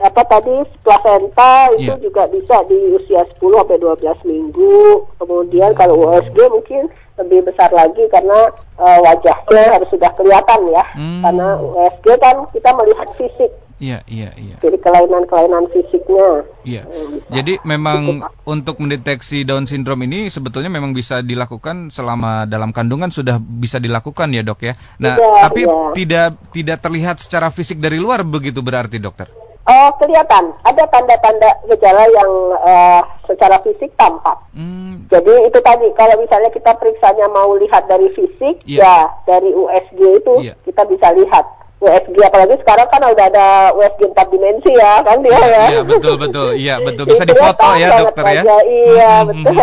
apa 0.04 0.22
tadi 0.28 0.56
placenta 0.84 1.72
itu 1.80 1.96
yeah. 1.96 2.00
juga 2.00 2.28
bisa 2.28 2.62
di 2.68 2.78
usia 2.96 3.24
10 3.24 3.40
sampai 3.40 3.78
12 3.80 4.30
minggu. 4.30 5.08
Kemudian 5.18 5.72
kalau 5.80 6.12
USG 6.12 6.38
mungkin 6.52 6.92
lebih 7.16 7.48
besar 7.48 7.72
lagi 7.72 8.04
karena 8.12 8.52
uh, 8.76 9.00
wajahnya 9.00 9.80
harus 9.80 9.88
sudah 9.88 10.12
kelihatan 10.20 10.62
ya. 10.72 10.84
Hmm. 10.94 11.24
Karena 11.24 11.48
USG 11.60 12.08
kan 12.20 12.36
kita 12.52 12.70
melihat 12.76 13.08
fisik 13.16 13.52
Iya, 13.76 14.08
iya, 14.08 14.32
iya. 14.40 14.56
Jadi 14.64 14.80
kelainan-kelainan 14.80 15.68
fisiknya. 15.68 16.48
Iya. 16.64 16.88
Jadi 17.28 17.60
memang 17.68 18.24
untuk 18.48 18.80
mendeteksi 18.80 19.44
Down 19.44 19.68
syndrome 19.68 20.08
ini 20.08 20.32
sebetulnya 20.32 20.72
memang 20.72 20.96
bisa 20.96 21.20
dilakukan 21.20 21.92
selama 21.92 22.48
dalam 22.48 22.72
kandungan 22.72 23.12
sudah 23.12 23.36
bisa 23.44 23.84
dilakukan 23.84 24.32
ya, 24.32 24.48
Dok 24.48 24.60
ya. 24.64 24.74
Nah, 25.04 25.20
tidak, 25.20 25.42
tapi 25.44 25.62
ya. 25.68 25.76
tidak 25.92 26.30
tidak 26.56 26.78
terlihat 26.80 27.16
secara 27.20 27.52
fisik 27.52 27.84
dari 27.84 28.00
luar 28.00 28.24
begitu 28.24 28.64
berarti, 28.66 28.98
Dokter. 28.98 29.30
Oh, 29.66 29.90
kelihatan. 29.98 30.54
Ada 30.62 30.86
tanda-tanda 30.94 31.50
gejala 31.66 32.06
yang 32.14 32.32
uh, 32.62 33.02
secara 33.26 33.58
fisik 33.66 33.90
tampak. 33.98 34.38
Hmm. 34.54 35.10
Jadi 35.10 35.34
itu 35.50 35.60
tadi, 35.66 35.90
kalau 35.98 36.22
misalnya 36.22 36.54
kita 36.54 36.78
periksanya 36.78 37.26
mau 37.34 37.54
lihat 37.58 37.90
dari 37.90 38.10
fisik, 38.14 38.62
yeah. 38.70 38.86
ya 38.86 38.96
dari 39.26 39.50
USG 39.54 40.00
itu 40.22 40.34
yeah. 40.46 40.58
kita 40.66 40.86
bisa 40.86 41.10
lihat. 41.18 41.46
USG 41.76 42.18
apalagi 42.24 42.56
sekarang 42.64 42.88
kan 42.88 43.04
udah 43.04 43.26
ada 43.30 43.48
USG 43.76 44.08
empat 44.08 44.28
dimensi 44.32 44.72
ya 44.72 45.04
kan 45.04 45.20
dia 45.20 45.36
ya. 45.36 45.66
Iya 45.76 45.82
betul 45.84 46.16
betul, 46.16 46.48
iya 46.56 46.76
betul 46.80 47.04
bisa 47.04 47.28
difoto 47.28 47.68
ya 47.76 48.00
dokter 48.00 48.24
ya. 48.32 48.42
Iya 48.64 49.12
betul. 49.28 49.54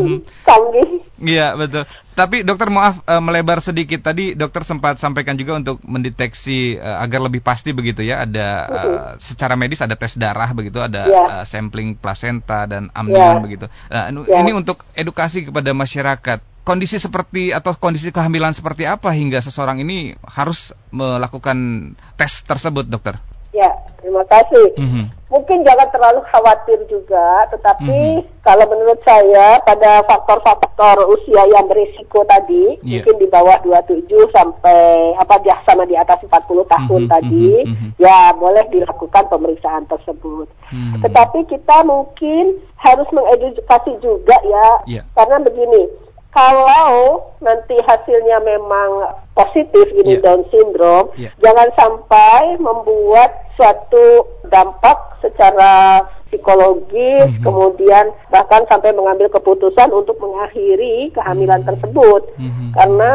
Canggih. 0.48 0.88
Iya 1.20 1.46
betul. 1.54 1.84
Tapi 2.12 2.44
dokter 2.44 2.68
maaf 2.68 3.00
uh, 3.08 3.24
melebar 3.24 3.64
sedikit 3.64 4.04
tadi 4.04 4.36
dokter 4.36 4.68
sempat 4.68 5.00
sampaikan 5.00 5.32
juga 5.40 5.56
untuk 5.56 5.80
mendeteksi 5.80 6.76
uh, 6.76 7.00
agar 7.00 7.24
lebih 7.24 7.40
pasti 7.40 7.72
begitu 7.72 8.04
ya 8.04 8.28
ada 8.28 8.48
uh, 8.68 9.10
secara 9.16 9.56
medis 9.56 9.80
ada 9.80 9.96
tes 9.96 10.20
darah 10.20 10.52
begitu 10.52 10.76
ada 10.76 11.08
yeah. 11.08 11.26
uh, 11.40 11.44
sampling 11.48 11.96
plasenta 11.96 12.68
dan 12.68 12.92
amnion 12.92 13.16
yeah. 13.16 13.40
begitu. 13.40 13.66
Nah, 13.88 14.12
yeah. 14.12 14.44
ini 14.44 14.52
untuk 14.52 14.84
edukasi 14.92 15.48
kepada 15.48 15.72
masyarakat. 15.72 16.44
Kondisi 16.62 16.94
seperti 17.02 17.50
atau 17.50 17.74
kondisi 17.74 18.14
kehamilan 18.14 18.54
seperti 18.54 18.86
apa 18.86 19.10
hingga 19.10 19.42
seseorang 19.42 19.82
ini 19.82 20.14
harus 20.22 20.70
melakukan 20.94 21.90
tes 22.14 22.46
tersebut, 22.46 22.86
dokter? 22.86 23.18
Ya, 23.52 23.68
terima 24.00 24.24
kasih. 24.32 24.72
Mm-hmm. 24.80 25.04
Mungkin 25.28 25.64
jangan 25.64 25.88
terlalu 25.92 26.24
khawatir 26.28 26.80
juga, 26.88 27.44
tetapi 27.52 28.20
mm-hmm. 28.20 28.40
kalau 28.40 28.64
menurut 28.68 28.96
saya 29.04 29.60
pada 29.60 30.00
faktor-faktor 30.08 31.04
usia 31.12 31.44
yang 31.52 31.68
berisiko 31.68 32.24
tadi, 32.24 32.80
yeah. 32.80 33.04
mungkin 33.04 33.16
di 33.20 33.28
bawah 33.28 33.56
27 33.64 34.08
sampai 34.32 35.12
apa 35.20 35.36
sama 35.68 35.84
di 35.84 35.96
atas 35.96 36.24
40 36.24 36.64
tahun 36.64 37.00
mm-hmm. 37.04 37.12
tadi, 37.12 37.48
mm-hmm. 37.68 37.90
ya 38.00 38.32
boleh 38.40 38.64
dilakukan 38.72 39.24
pemeriksaan 39.28 39.84
tersebut. 39.84 40.48
Mm-hmm. 40.72 41.04
Tetapi 41.04 41.38
kita 41.52 41.76
mungkin 41.84 42.56
harus 42.80 43.08
mengedukasi 43.12 43.92
juga 44.00 44.36
ya, 44.48 44.68
yeah. 45.00 45.04
karena 45.12 45.44
begini, 45.44 45.92
kalau 46.32 47.28
nanti 47.44 47.76
hasilnya 47.84 48.40
memang 48.40 49.20
positif 49.36 49.84
ini 50.00 50.16
yeah. 50.16 50.24
Down 50.24 50.42
syndrome, 50.48 51.12
yeah. 51.20 51.32
jangan 51.44 51.68
sampai 51.76 52.56
membuat 52.56 53.36
suatu 53.60 54.24
dampak 54.48 55.20
secara 55.20 56.00
psikologis, 56.32 57.28
mm 57.28 57.36
-hmm. 57.36 57.44
kemudian 57.44 58.08
bahkan 58.32 58.64
sampai 58.64 58.96
mengambil 58.96 59.28
keputusan 59.28 59.92
untuk 59.92 60.16
mengakhiri 60.24 61.12
kehamilan 61.12 61.60
mm 61.60 61.68
-hmm. 61.68 61.70
tersebut. 61.76 62.22
Mm 62.40 62.48
-hmm. 62.48 62.68
Karena 62.80 63.10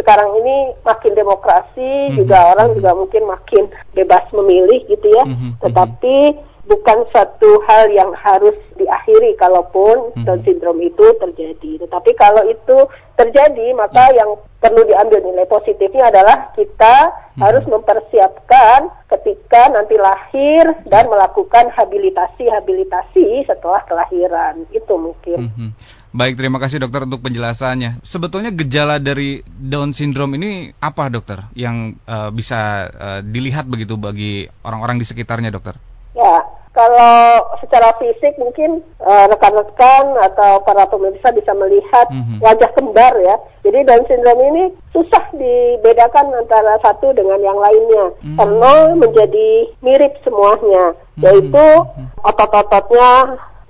sekarang 0.00 0.30
ini 0.40 0.72
makin 0.80 1.12
demokrasi, 1.12 1.92
mm 1.92 2.08
-hmm. 2.08 2.18
juga 2.24 2.38
orang 2.56 2.68
juga 2.72 2.90
mungkin 2.96 3.22
makin 3.28 3.64
bebas 3.92 4.24
memilih 4.32 4.80
gitu 4.88 5.12
ya. 5.12 5.24
Mm 5.28 5.36
-hmm. 5.36 5.50
Tetapi 5.60 6.16
bukan 6.62 7.02
suatu 7.10 7.58
hal 7.66 7.90
yang 7.90 8.14
harus 8.14 8.54
diakhiri 8.78 9.34
kalaupun 9.34 10.14
hmm. 10.14 10.24
Down 10.24 10.40
syndrome 10.46 10.82
itu 10.86 11.06
terjadi. 11.18 11.82
Tetapi 11.86 12.10
kalau 12.14 12.46
itu 12.46 12.86
terjadi, 13.18 13.74
maka 13.74 14.10
hmm. 14.10 14.16
yang 14.16 14.30
perlu 14.62 14.86
diambil 14.86 15.18
nilai 15.26 15.46
positifnya 15.50 16.14
adalah 16.14 16.54
kita 16.54 17.10
hmm. 17.34 17.40
harus 17.42 17.64
mempersiapkan 17.66 18.94
ketika 19.10 19.74
nanti 19.74 19.98
lahir 19.98 20.70
dan 20.86 21.10
melakukan 21.10 21.66
habilitasi-habilitasi 21.74 23.50
setelah 23.50 23.82
kelahiran. 23.90 24.62
Itu 24.70 24.94
mungkin. 24.94 25.50
Hmm. 25.50 25.70
Baik, 26.12 26.36
terima 26.36 26.60
kasih 26.60 26.78
dokter 26.78 27.08
untuk 27.08 27.24
penjelasannya. 27.24 28.04
Sebetulnya 28.04 28.52
gejala 28.52 29.00
dari 29.00 29.40
Down 29.48 29.96
syndrome 29.96 30.36
ini 30.36 30.70
apa 30.78 31.08
dokter 31.08 31.40
yang 31.56 31.96
uh, 32.04 32.28
bisa 32.28 32.86
uh, 32.92 33.20
dilihat 33.24 33.64
begitu 33.64 33.96
bagi 33.96 34.44
orang-orang 34.62 35.00
di 35.00 35.08
sekitarnya 35.08 35.48
dokter? 35.48 35.74
Ya, 36.12 36.44
kalau 36.72 37.44
secara 37.60 37.92
fisik 38.00 38.32
mungkin 38.40 38.80
uh, 39.04 39.28
rekan-rekan 39.28 40.16
atau 40.24 40.64
para 40.64 40.88
pemirsa 40.88 41.28
bisa 41.36 41.52
melihat 41.52 42.08
mm-hmm. 42.08 42.40
wajah 42.40 42.70
kembar 42.72 43.12
ya. 43.20 43.36
Jadi 43.60 43.84
Down 43.84 44.04
syndrome 44.08 44.42
ini 44.48 44.64
susah 44.96 45.24
dibedakan 45.36 46.32
antara 46.32 46.80
satu 46.80 47.12
dengan 47.12 47.40
yang 47.44 47.60
lainnya 47.60 48.16
mm-hmm. 48.16 48.36
karena 48.40 48.72
menjadi 48.96 49.48
mirip 49.84 50.16
semuanya, 50.24 50.96
mm-hmm. 50.96 51.22
yaitu 51.28 51.68
mm-hmm. 51.84 52.06
otot-ototnya 52.24 53.10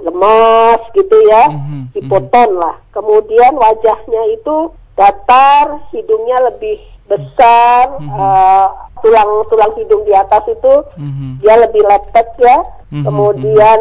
lemas 0.03 0.83
gitu 0.95 1.17
ya, 1.27 1.51
mm-hmm. 1.51 1.83
hipoton 1.99 2.51
lah. 2.55 2.79
Kemudian 2.95 3.59
wajahnya 3.59 4.23
itu 4.31 4.71
datar, 4.95 5.91
hidungnya 5.91 6.39
lebih 6.55 6.79
besar, 7.13 8.01
mm-hmm. 8.01 8.17
uh, 8.17 8.67
tulang 9.05 9.31
tulang 9.53 9.73
hidung 9.77 10.03
di 10.09 10.15
atas 10.17 10.45
itu 10.49 10.75
mm-hmm. 10.97 11.31
dia 11.45 11.55
lebih 11.61 11.83
lepet 11.85 12.29
ya. 12.41 12.57
Mm-hmm. 12.89 13.05
Kemudian 13.05 13.81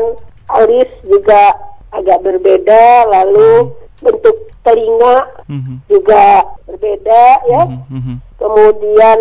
alis 0.52 0.92
juga 1.08 1.56
agak 1.96 2.20
berbeda, 2.24 3.08
lalu 3.08 3.72
mm-hmm. 3.72 4.04
bentuk 4.04 4.38
telinga 4.68 5.16
mm-hmm. 5.48 5.76
juga 5.88 6.26
berbeda 6.68 7.24
ya. 7.48 7.64
Mm-hmm. 7.72 8.18
Kemudian 8.42 9.20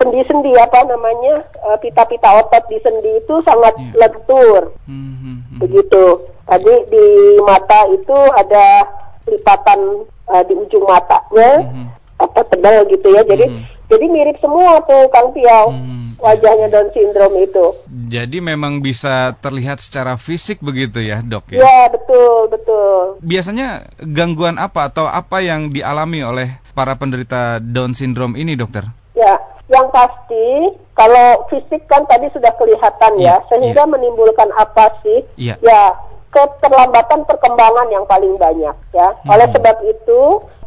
sendi-sendi 0.00 0.52
apa 0.56 0.88
namanya 0.88 1.44
uh, 1.68 1.76
pita-pita 1.76 2.40
otot 2.40 2.64
di 2.72 2.80
sendi 2.80 3.20
itu 3.20 3.34
sangat 3.44 3.76
yeah. 3.76 4.06
lentur, 4.06 4.62
mm-hmm. 4.88 5.60
begitu. 5.60 6.04
Tadi 6.48 6.74
di 6.90 7.06
mata 7.44 7.86
itu 7.92 8.16
ada 8.34 8.88
lipatan 9.28 10.08
uh, 10.32 10.42
di 10.48 10.54
ujung 10.56 10.88
matanya. 10.88 11.68
Mm-hmm 11.68 12.01
apa 12.22 12.40
tebal 12.46 12.86
gitu 12.86 13.10
ya. 13.10 13.26
Jadi 13.26 13.46
hmm. 13.50 13.62
jadi 13.90 14.04
mirip 14.06 14.36
semua 14.38 14.80
tuh 14.86 15.10
Kang 15.10 15.34
Piau. 15.34 15.74
Hmm. 15.74 16.00
Wajahnya 16.22 16.70
Down 16.70 16.94
syndrome 16.94 17.34
itu. 17.42 17.74
Jadi 18.06 18.38
memang 18.38 18.78
bisa 18.78 19.34
terlihat 19.42 19.82
secara 19.82 20.14
fisik 20.14 20.62
begitu 20.62 21.02
ya, 21.02 21.18
Dok 21.18 21.50
ya? 21.50 21.66
Ya, 21.66 21.90
betul, 21.90 22.46
betul. 22.46 23.18
Biasanya 23.26 23.90
gangguan 23.98 24.54
apa 24.54 24.86
atau 24.86 25.10
apa 25.10 25.42
yang 25.42 25.74
dialami 25.74 26.22
oleh 26.22 26.62
para 26.78 26.94
penderita 26.94 27.58
Down 27.58 27.98
syndrome 27.98 28.38
ini, 28.38 28.54
Dokter? 28.54 28.86
Ya, 29.18 29.34
yang 29.66 29.90
pasti 29.90 30.78
kalau 30.94 31.42
fisik 31.50 31.90
kan 31.90 32.06
tadi 32.06 32.30
sudah 32.30 32.54
kelihatan 32.54 33.18
ya, 33.18 33.42
ya 33.42 33.46
sehingga 33.50 33.82
ya. 33.82 33.90
menimbulkan 33.90 34.48
apa 34.54 35.02
sih? 35.02 35.26
Ya. 35.34 35.58
ya 35.58 35.96
keterlambatan 36.32 37.28
perkembangan 37.28 37.88
yang 37.92 38.04
paling 38.08 38.36
banyak 38.40 38.76
ya. 38.92 39.08
Hmm. 39.10 39.32
Oleh 39.36 39.48
sebab 39.52 39.76
itu 39.84 40.20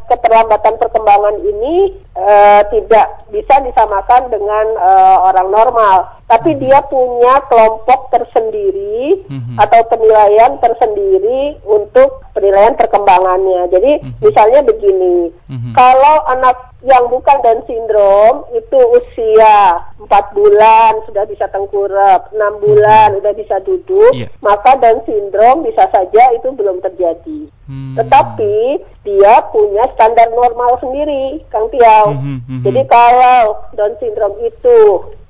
keterlambatan 0.06 0.78
perkembangan 0.78 1.36
ini 1.42 1.94
uh, 2.14 2.62
tidak 2.70 3.26
bisa 3.30 3.54
disamakan 3.62 4.30
dengan 4.30 4.66
uh, 4.78 5.26
orang 5.30 5.48
normal, 5.50 5.96
tapi 6.26 6.58
hmm. 6.58 6.60
dia 6.62 6.78
punya 6.90 7.38
kelompok 7.46 8.10
tersendiri 8.10 9.22
hmm. 9.30 9.56
atau 9.62 9.80
penilaian 9.86 10.58
tersendiri 10.58 11.54
untuk 11.62 12.26
penilaian 12.34 12.74
perkembangannya. 12.74 13.70
Jadi 13.70 13.92
hmm. 14.02 14.12
misalnya 14.18 14.60
begini, 14.66 15.30
hmm. 15.46 15.72
kalau 15.78 16.26
anak 16.26 16.74
yang 16.82 17.06
bukan 17.10 17.38
Down 17.42 17.62
syndrome 17.66 18.46
itu 18.54 18.78
usia 18.94 19.86
4 19.96 20.06
bulan 20.36 21.02
sudah 21.06 21.24
bisa 21.30 21.46
tengkurap, 21.50 22.30
6 22.34 22.62
bulan 22.62 23.06
hmm. 23.14 23.16
sudah 23.22 23.32
bisa 23.38 23.56
duduk, 23.62 24.12
yeah. 24.14 24.30
maka 24.42 24.74
Down 24.82 25.02
syndrome 25.06 25.62
bisa 25.62 25.86
saja 25.94 26.22
itu 26.34 26.48
belum 26.52 26.82
terjadi. 26.82 27.50
Hmm. 27.70 27.94
Tetapi 27.98 28.82
dia 29.06 29.34
punya 29.50 29.86
standar 29.94 30.30
normal 30.34 30.78
sendiri, 30.82 31.42
Kang 31.50 31.70
Tiau. 31.70 32.14
Hmm, 32.14 32.22
hmm, 32.22 32.40
hmm. 32.46 32.62
Jadi 32.66 32.82
kalau 32.90 33.62
Down 33.74 33.94
syndrome 33.98 34.38
itu 34.46 34.78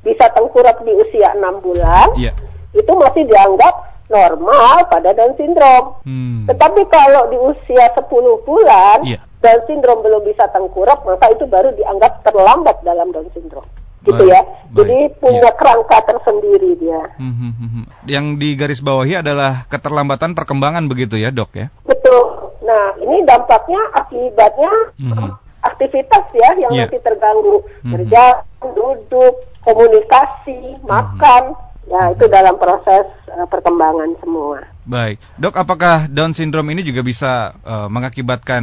bisa 0.07 0.31
tengkurap 0.31 0.79
di 0.87 0.95
usia 0.95 1.35
6 1.35 1.67
bulan, 1.67 2.15
yeah. 2.15 2.31
itu 2.71 2.93
masih 2.95 3.27
dianggap 3.27 3.75
normal 4.07 4.87
pada 4.87 5.11
Down 5.11 5.35
syndrome. 5.35 5.99
Hmm. 6.07 6.47
Tetapi 6.47 6.87
kalau 6.87 7.27
di 7.27 7.39
usia 7.43 7.91
10 7.91 8.07
bulan, 8.47 9.03
yeah. 9.03 9.23
Down 9.43 9.67
syndrome 9.67 10.07
belum 10.07 10.23
bisa 10.23 10.47
tengkurap, 10.55 11.03
maka 11.03 11.35
itu 11.35 11.45
baru 11.51 11.75
dianggap 11.75 12.23
terlambat 12.23 12.87
dalam 12.87 13.11
Down 13.11 13.27
syndrome. 13.35 13.67
Gitu 14.07 14.23
baik, 14.23 14.31
ya. 14.31 14.41
Baik. 14.47 14.75
Jadi 14.79 14.99
punya 15.19 15.51
ya. 15.51 15.57
kerangka 15.59 15.99
tersendiri 16.07 16.79
dia. 16.79 17.03
Hmm, 17.19 17.35
hmm, 17.35 17.53
hmm. 17.59 17.85
Yang 18.07 18.27
di 18.39 18.49
garis 18.55 18.79
bawahi 18.79 19.19
adalah 19.19 19.67
keterlambatan 19.67 20.39
perkembangan 20.39 20.87
begitu 20.87 21.19
ya, 21.19 21.35
Dok 21.35 21.51
ya? 21.59 21.67
Betul. 21.83 22.55
Nah, 22.63 22.95
ini 23.03 23.27
dampaknya 23.27 23.83
akibatnya 23.99 24.73
hmm. 25.03 25.46
Aktivitas 25.67 26.25
ya 26.33 26.51
yang 26.63 26.73
yeah. 26.73 26.87
masih 26.87 27.01
terganggu. 27.03 27.57
Hmm. 27.83 27.93
Kerja, 27.99 28.25
duduk, 28.63 29.35
komunikasi, 29.67 30.81
makan. 30.87 31.55
Hmm. 31.55 31.65
Ya, 31.87 32.11
itu 32.11 32.27
dalam 32.27 32.59
proses 32.59 33.07
uh, 33.31 33.47
perkembangan 33.47 34.19
semua. 34.19 34.59
Baik, 34.83 35.23
dok, 35.39 35.55
apakah 35.55 36.11
Down 36.11 36.35
syndrome 36.35 36.75
ini 36.75 36.83
juga 36.83 37.07
bisa 37.07 37.55
uh, 37.63 37.87
mengakibatkan 37.87 38.63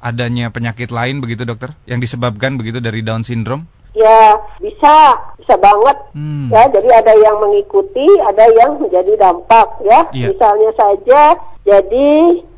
adanya 0.00 0.48
penyakit 0.48 0.88
lain 0.88 1.20
begitu, 1.20 1.44
dokter, 1.44 1.76
yang 1.84 2.00
disebabkan 2.00 2.56
begitu 2.56 2.80
dari 2.80 3.04
Down 3.04 3.28
syndrome? 3.28 3.68
Ya, 3.92 4.40
bisa, 4.56 5.20
bisa 5.36 5.60
banget. 5.60 5.96
Hmm. 6.16 6.48
Ya, 6.48 6.64
jadi 6.72 6.88
ada 6.96 7.12
yang 7.12 7.44
mengikuti, 7.44 8.08
ada 8.24 8.48
yang 8.56 8.80
menjadi 8.80 9.20
dampak, 9.20 9.68
ya. 9.84 10.08
Yeah. 10.16 10.32
Misalnya 10.32 10.72
saja, 10.72 11.36
jadi 11.62 12.10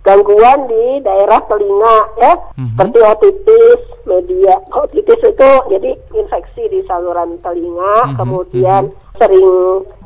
gangguan 0.04 0.68
di 0.68 1.00
daerah 1.04 1.40
telinga 1.49 1.96
ya, 2.20 2.32
Mhm. 2.56 2.76
seperti 2.76 2.99
otitis 3.00 3.80
media. 4.04 4.54
Otitis 4.73 5.20
itu 5.20 5.50
jadi 5.73 5.90
infeksi 6.12 6.62
di 6.73 6.80
saluran 6.88 7.40
telinga, 7.40 8.12
Mhm, 8.12 8.16
kemudian 8.16 8.82
sering 9.16 9.49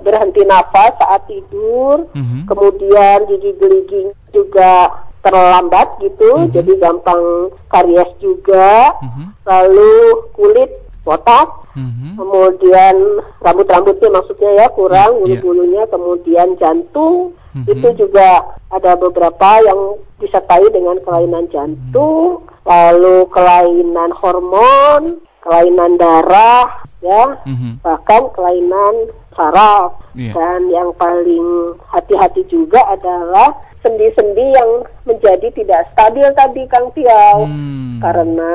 berhenti 0.03 0.43
nafas 0.47 0.95
saat 0.99 1.27
tidur, 1.27 2.07
Mhm. 2.15 2.47
kemudian 2.47 3.27
gigi 3.27 3.53
geligi 3.59 4.03
juga 4.31 5.03
terlambat 5.23 5.99
gitu, 5.99 6.47
Mhm. 6.47 6.51
jadi 6.55 6.73
gampang 6.79 7.51
karies 7.71 8.11
juga. 8.23 8.95
Mhm. 9.03 9.25
Lalu 9.47 9.95
kulit 10.35 10.71
botak, 11.09 11.49
Mhm. 11.73 12.21
kemudian 12.21 12.97
rambut-rambutnya 13.41 14.09
maksudnya 14.13 14.51
ya 14.61 14.67
kurang, 14.77 15.25
Iya, 15.25 15.41
bulu-bulunya, 15.41 15.83
kemudian 15.89 16.49
jantung, 16.61 17.33
Mhm. 17.57 17.65
itu 17.73 17.89
juga 18.05 18.45
ada 18.69 18.93
beberapa 19.01 19.65
yang 19.65 19.97
disertai 20.21 20.69
dengan 20.69 21.01
kelainan 21.01 21.49
jantung, 21.49 22.45
lalu 22.69 23.25
kelainan 23.33 24.13
hormon, 24.13 25.17
kelainan 25.41 25.97
darah, 25.97 26.85
ya, 27.01 27.41
Mhm. 27.49 27.81
bahkan 27.81 28.29
kelainan 28.37 29.09
saraf. 29.33 29.97
Iya. 30.19 30.35
Dan 30.35 30.61
yang 30.75 30.91
paling 30.99 31.79
hati-hati 31.95 32.43
juga 32.51 32.83
adalah 32.91 33.55
sendi-sendi 33.87 34.47
yang 34.51 34.83
menjadi 35.07 35.47
tidak 35.55 35.87
stabil 35.95 36.27
tadi 36.35 36.67
Kang 36.67 36.91
Tiau. 36.91 37.47
Hmm. 37.47 38.03
Karena 38.03 38.55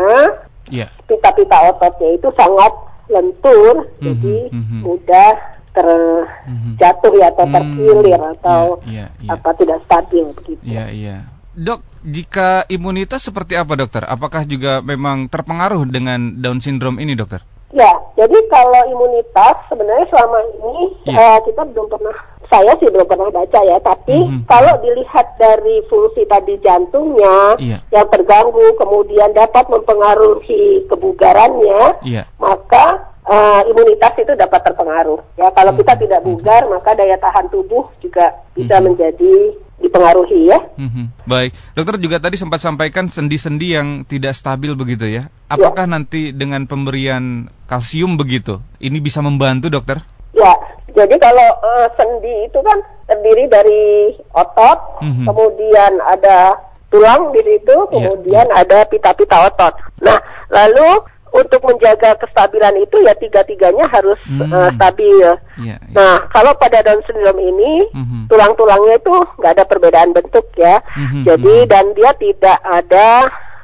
Iya. 0.72 0.88
pita-pita 1.10 1.58
ototnya 1.72 2.10
itu 2.16 2.30
sangat 2.40 2.72
lentur, 3.12 3.76
Mhm, 3.84 4.00
jadi 4.00 4.36
mhm. 4.52 4.80
mudah 4.84 5.32
Mhm. 5.36 6.78
terjatuh 6.78 7.14
ya 7.18 7.28
atau 7.34 7.46
Hmm, 7.50 7.56
terkilir 7.58 8.22
atau 8.38 8.62
iya, 8.86 9.10
iya, 9.10 9.26
iya. 9.26 9.30
apa 9.34 9.50
tidak 9.58 9.80
stabil 9.84 10.26
begitu. 10.38 10.62
Iya, 10.62 10.86
iya. 10.94 11.18
Dok, 11.54 11.82
jika 12.02 12.66
imunitas 12.70 13.26
seperti 13.26 13.54
apa 13.54 13.78
dokter? 13.78 14.02
Apakah 14.06 14.46
juga 14.46 14.82
memang 14.82 15.30
terpengaruh 15.30 15.86
dengan 15.86 16.42
Down 16.42 16.62
syndrome 16.62 16.98
ini 16.98 17.14
dokter? 17.14 17.42
Ya, 17.74 17.90
jadi 18.14 18.38
kalau 18.54 18.82
imunitas 18.86 19.66
sebenarnya 19.66 20.06
selama 20.14 20.38
ini 20.46 20.76
Iya. 21.10 21.18
eh, 21.18 21.38
kita 21.50 21.62
belum 21.74 21.90
pernah, 21.90 22.18
saya 22.54 22.78
sih 22.78 22.86
belum 22.94 23.10
pernah 23.10 23.34
baca 23.34 23.60
ya, 23.66 23.82
tapi 23.82 24.14
Mhm. 24.14 24.46
kalau 24.46 24.78
dilihat 24.86 25.34
dari 25.42 25.82
fungsi 25.90 26.22
tadi 26.30 26.54
jantungnya 26.62 27.58
Iya. 27.58 27.78
yang 27.90 28.08
terganggu, 28.14 28.78
kemudian 28.78 29.34
dapat 29.34 29.66
mempengaruhi 29.74 30.86
kebugarannya, 30.86 32.06
Iya. 32.06 32.30
maka 32.38 33.10
eh, 33.24 33.62
imunitas 33.72 34.20
itu 34.20 34.36
dapat 34.36 34.68
terpengaruh. 34.68 35.16
Ya, 35.40 35.48
kalau 35.56 35.72
Mhm. 35.72 35.80
kita 35.80 35.94
tidak 35.96 36.28
bugar, 36.28 36.68
maka 36.68 36.92
daya 36.92 37.16
tahan 37.16 37.48
tubuh 37.48 37.88
juga 38.04 38.36
bisa 38.52 38.84
Mhm. 38.84 38.84
menjadi 38.84 39.34
dipengaruhi 39.80 40.52
ya. 40.52 40.60
Mhm. 40.76 41.24
Baik, 41.24 41.56
dokter 41.72 42.04
juga 42.04 42.20
tadi 42.20 42.36
sempat 42.36 42.60
sampaikan 42.60 43.08
sendi-sendi 43.08 43.80
yang 43.80 44.04
tidak 44.04 44.36
stabil 44.36 44.76
begitu 44.76 45.08
ya. 45.08 45.32
Apakah 45.48 45.88
nanti 45.88 46.36
dengan 46.36 46.68
pemberian 46.68 47.48
kalsium 47.64 48.20
begitu, 48.20 48.60
ini 48.84 49.00
bisa 49.00 49.24
membantu 49.24 49.72
dokter? 49.72 50.04
Ya, 50.36 50.52
jadi 50.94 51.16
kalau 51.18 51.50
eh, 51.60 51.88
sendi 51.94 52.36
itu 52.46 52.60
kan 52.62 52.78
terdiri 53.06 53.46
dari 53.50 53.84
otot, 54.32 54.80
Mhm. 55.02 55.26
kemudian 55.26 55.94
ada 56.06 56.58
tulang 56.88 57.34
di 57.34 57.42
situ, 57.42 57.74
Iya, 57.74 57.90
kemudian 57.90 58.48
ada 58.54 58.86
pita-pita 58.86 59.50
otot. 59.50 59.74
Nah, 60.00 60.22
lalu 60.50 61.02
untuk 61.34 61.66
menjaga 61.66 62.14
kestabilan 62.22 62.78
itu 62.78 63.02
ya 63.02 63.18
tiga-tiganya 63.18 63.90
harus 63.90 64.22
Hmm. 64.30 64.46
eh, 64.46 64.70
stabil. 64.78 65.18
Iya. 65.18 65.34
iya. 65.58 65.76
Nah, 65.90 66.30
kalau 66.30 66.54
pada 66.54 66.86
Down 66.86 67.02
syndrome 67.04 67.42
ini 67.42 67.90
Mhm. 67.90 68.30
tulang-tulangnya 68.30 69.02
itu 69.02 69.16
nggak 69.42 69.54
ada 69.58 69.66
perbedaan 69.66 70.14
bentuk 70.14 70.46
ya. 70.54 70.78
Mhm, 70.94 71.26
Jadi 71.26 71.56
mhm. 71.66 71.70
dan 71.70 71.86
dia 71.98 72.12
tidak 72.14 72.58
ada 72.62 73.08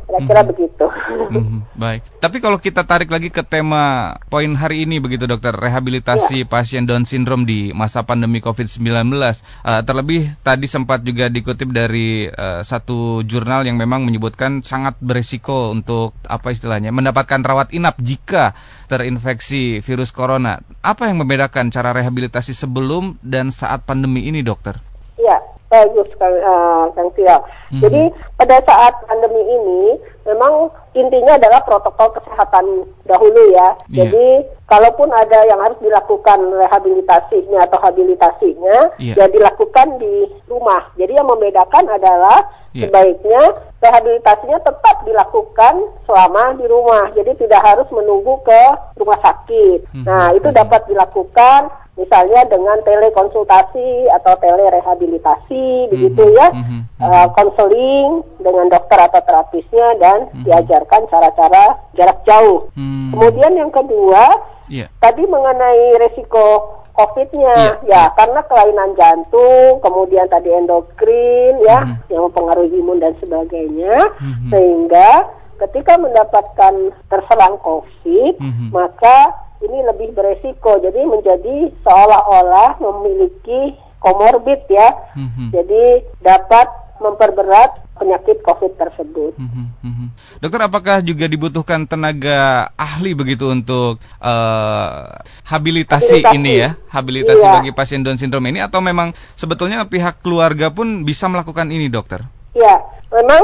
kira-kira 0.04 0.42
Mhm. 0.44 0.50
begitu. 0.52 0.86
Mhm, 1.32 1.60
Baik. 1.78 2.02
Tapi 2.18 2.38
kalau 2.42 2.58
kita 2.58 2.84
tarik 2.84 3.08
lagi 3.14 3.30
ke 3.30 3.46
tema 3.46 4.18
poin 4.28 4.50
hari 4.58 4.84
ini 4.84 4.98
begitu 4.98 5.30
dokter, 5.30 5.54
rehabilitasi 5.54 6.44
pasien 6.50 6.84
Down 6.90 7.06
syndrome 7.06 7.46
di 7.46 7.70
masa 7.72 8.02
pandemi 8.04 8.42
COVID-19. 8.42 9.40
Eh, 9.64 9.82
terlebih 9.86 10.28
tadi 10.42 10.66
sempat 10.66 11.06
juga 11.06 11.30
dikutip 11.30 11.70
dari 11.70 12.28
eh, 12.28 12.62
satu 12.66 13.22
jurnal 13.24 13.64
yang 13.64 13.78
memang 13.78 14.04
menyebutkan 14.04 14.66
sangat 14.66 14.98
beresiko 15.00 15.70
untuk 15.70 16.18
apa 16.26 16.50
istilahnya 16.52 16.90
mendapatkan 16.92 17.46
rawat 17.46 17.72
inap 17.72 18.02
jika 18.02 18.58
terinfeksi 18.92 19.80
virus 19.86 20.10
corona. 20.10 20.60
Apa 20.82 21.08
yang 21.08 21.22
membedakan 21.22 21.70
cara 21.70 21.94
rehabilitasi 21.94 22.58
sebelum 22.58 23.22
dan 23.22 23.54
saat 23.54 23.86
pandemi 23.86 24.26
ini, 24.26 24.42
dokter? 24.42 24.82
Ya, 25.18 25.38
bagus 25.68 26.10
Kang, 26.16 26.36
eh, 26.36 26.84
Kang 26.96 27.10
Tio. 27.16 27.38
Mhm. 27.76 27.82
Jadi 27.84 28.02
pada 28.40 28.58
saat 28.64 28.94
pandemi 29.08 29.44
ini 29.44 29.82
memang 30.24 30.72
intinya 30.96 31.36
adalah 31.36 31.60
protokol 31.68 32.16
kesehatan 32.16 32.88
dahulu 33.08 33.42
ya. 33.52 33.76
Iya. 33.92 34.08
Jadi 34.08 34.28
kalaupun 34.68 35.08
ada 35.16 35.48
yang 35.48 35.64
harus 35.64 35.80
dilakukan 35.80 36.44
rehabilitasinya 36.52 37.64
atau 37.64 37.80
habilitasinya, 37.80 39.00
Iya. 39.00 39.16
ya 39.16 39.26
dilakukan 39.32 39.96
di 39.96 40.28
rumah. 40.52 40.92
Jadi 41.00 41.16
yang 41.16 41.28
membedakan 41.28 41.88
adalah 41.88 42.52
Iya. 42.76 42.92
sebaiknya 42.92 43.42
rehabilitasinya 43.80 44.60
tetap 44.60 45.08
dilakukan 45.08 45.76
selama 46.04 46.60
di 46.60 46.66
rumah. 46.68 47.10
Jadi 47.16 47.48
tidak 47.48 47.64
harus 47.64 47.88
menunggu 47.96 48.44
ke 48.44 48.62
rumah 49.00 49.18
sakit. 49.24 49.88
Mhm. 49.96 50.04
Nah, 50.04 50.36
itu 50.36 50.50
Mhm. 50.52 50.58
dapat 50.60 50.82
dilakukan 50.92 51.62
misalnya 51.98 52.46
dengan 52.46 52.78
telekonsultasi 52.86 54.12
atau 54.14 54.34
telerehabilitasi 54.38 55.90
begitu 55.90 56.24
Mhm. 56.28 56.36
ya. 56.36 56.48
Mhm. 56.54 56.80
Uh, 56.98 57.28
konseling 57.34 58.10
dengan 58.42 58.70
dokter 58.70 58.98
atau 59.00 59.22
terapisnya 59.22 59.88
dan 59.98 60.30
Mhm. 60.34 60.44
diajarkan 60.44 61.06
cara-cara 61.08 61.78
jarak 61.94 62.20
jauh. 62.26 62.70
Hmm. 62.74 63.14
Kemudian 63.14 63.54
yang 63.54 63.70
kedua, 63.70 64.24
Iya. 64.68 64.88
tadi 65.00 65.24
mengenai 65.24 65.96
resiko 65.98 66.78
COVID-nya, 66.98 67.86
Iya, 67.86 67.86
ya 67.86 68.04
karena 68.18 68.42
kelainan 68.50 68.98
jantung, 68.98 69.78
kemudian 69.86 70.26
tadi 70.28 70.50
endokrin, 70.50 71.62
ya 71.62 71.86
Mhm. 71.86 72.10
yang 72.10 72.22
mempengaruhi 72.26 72.74
imun 72.74 72.98
dan 72.98 73.14
sebagainya, 73.22 74.18
Mhm. 74.18 74.50
sehingga 74.50 75.30
ketika 75.62 76.02
mendapatkan 76.02 76.74
terserang 77.06 77.62
COVID, 77.62 78.42
Mhm. 78.42 78.74
maka 78.74 79.30
ini 79.62 79.86
lebih 79.86 80.14
beresiko. 80.14 80.82
Jadi 80.82 81.02
menjadi 81.06 81.70
seolah-olah 81.86 82.82
memiliki 82.82 83.78
komorbid 84.02 84.66
ya, 84.66 84.90
Mhm. 85.14 85.54
jadi 85.54 85.84
dapat 86.22 86.70
memperberat 86.98 87.84
penyakit 87.98 88.42
COVID 88.42 88.78
tersebut. 88.78 89.34
Mhm, 89.38 89.66
mhm. 89.82 90.08
Dokter, 90.38 90.62
apakah 90.62 91.02
juga 91.02 91.26
dibutuhkan 91.26 91.86
tenaga 91.86 92.70
ahli 92.78 93.18
begitu 93.18 93.50
untuk 93.50 93.98
eh, 94.22 95.04
habilitasi, 95.46 96.22
Habilitasi. 96.22 96.38
ini 96.38 96.54
ya, 96.62 96.70
habilitasi 96.90 97.44
Iya. 97.44 97.54
bagi 97.62 97.72
pasien 97.74 98.02
Down 98.06 98.18
syndrome 98.22 98.50
ini, 98.54 98.60
atau 98.62 98.82
memang 98.82 99.14
sebetulnya 99.34 99.86
pihak 99.86 100.22
keluarga 100.22 100.70
pun 100.74 101.06
bisa 101.06 101.26
melakukan 101.30 101.70
ini, 101.70 101.90
dokter? 101.90 102.26
Ya, 102.54 102.82
memang 103.14 103.44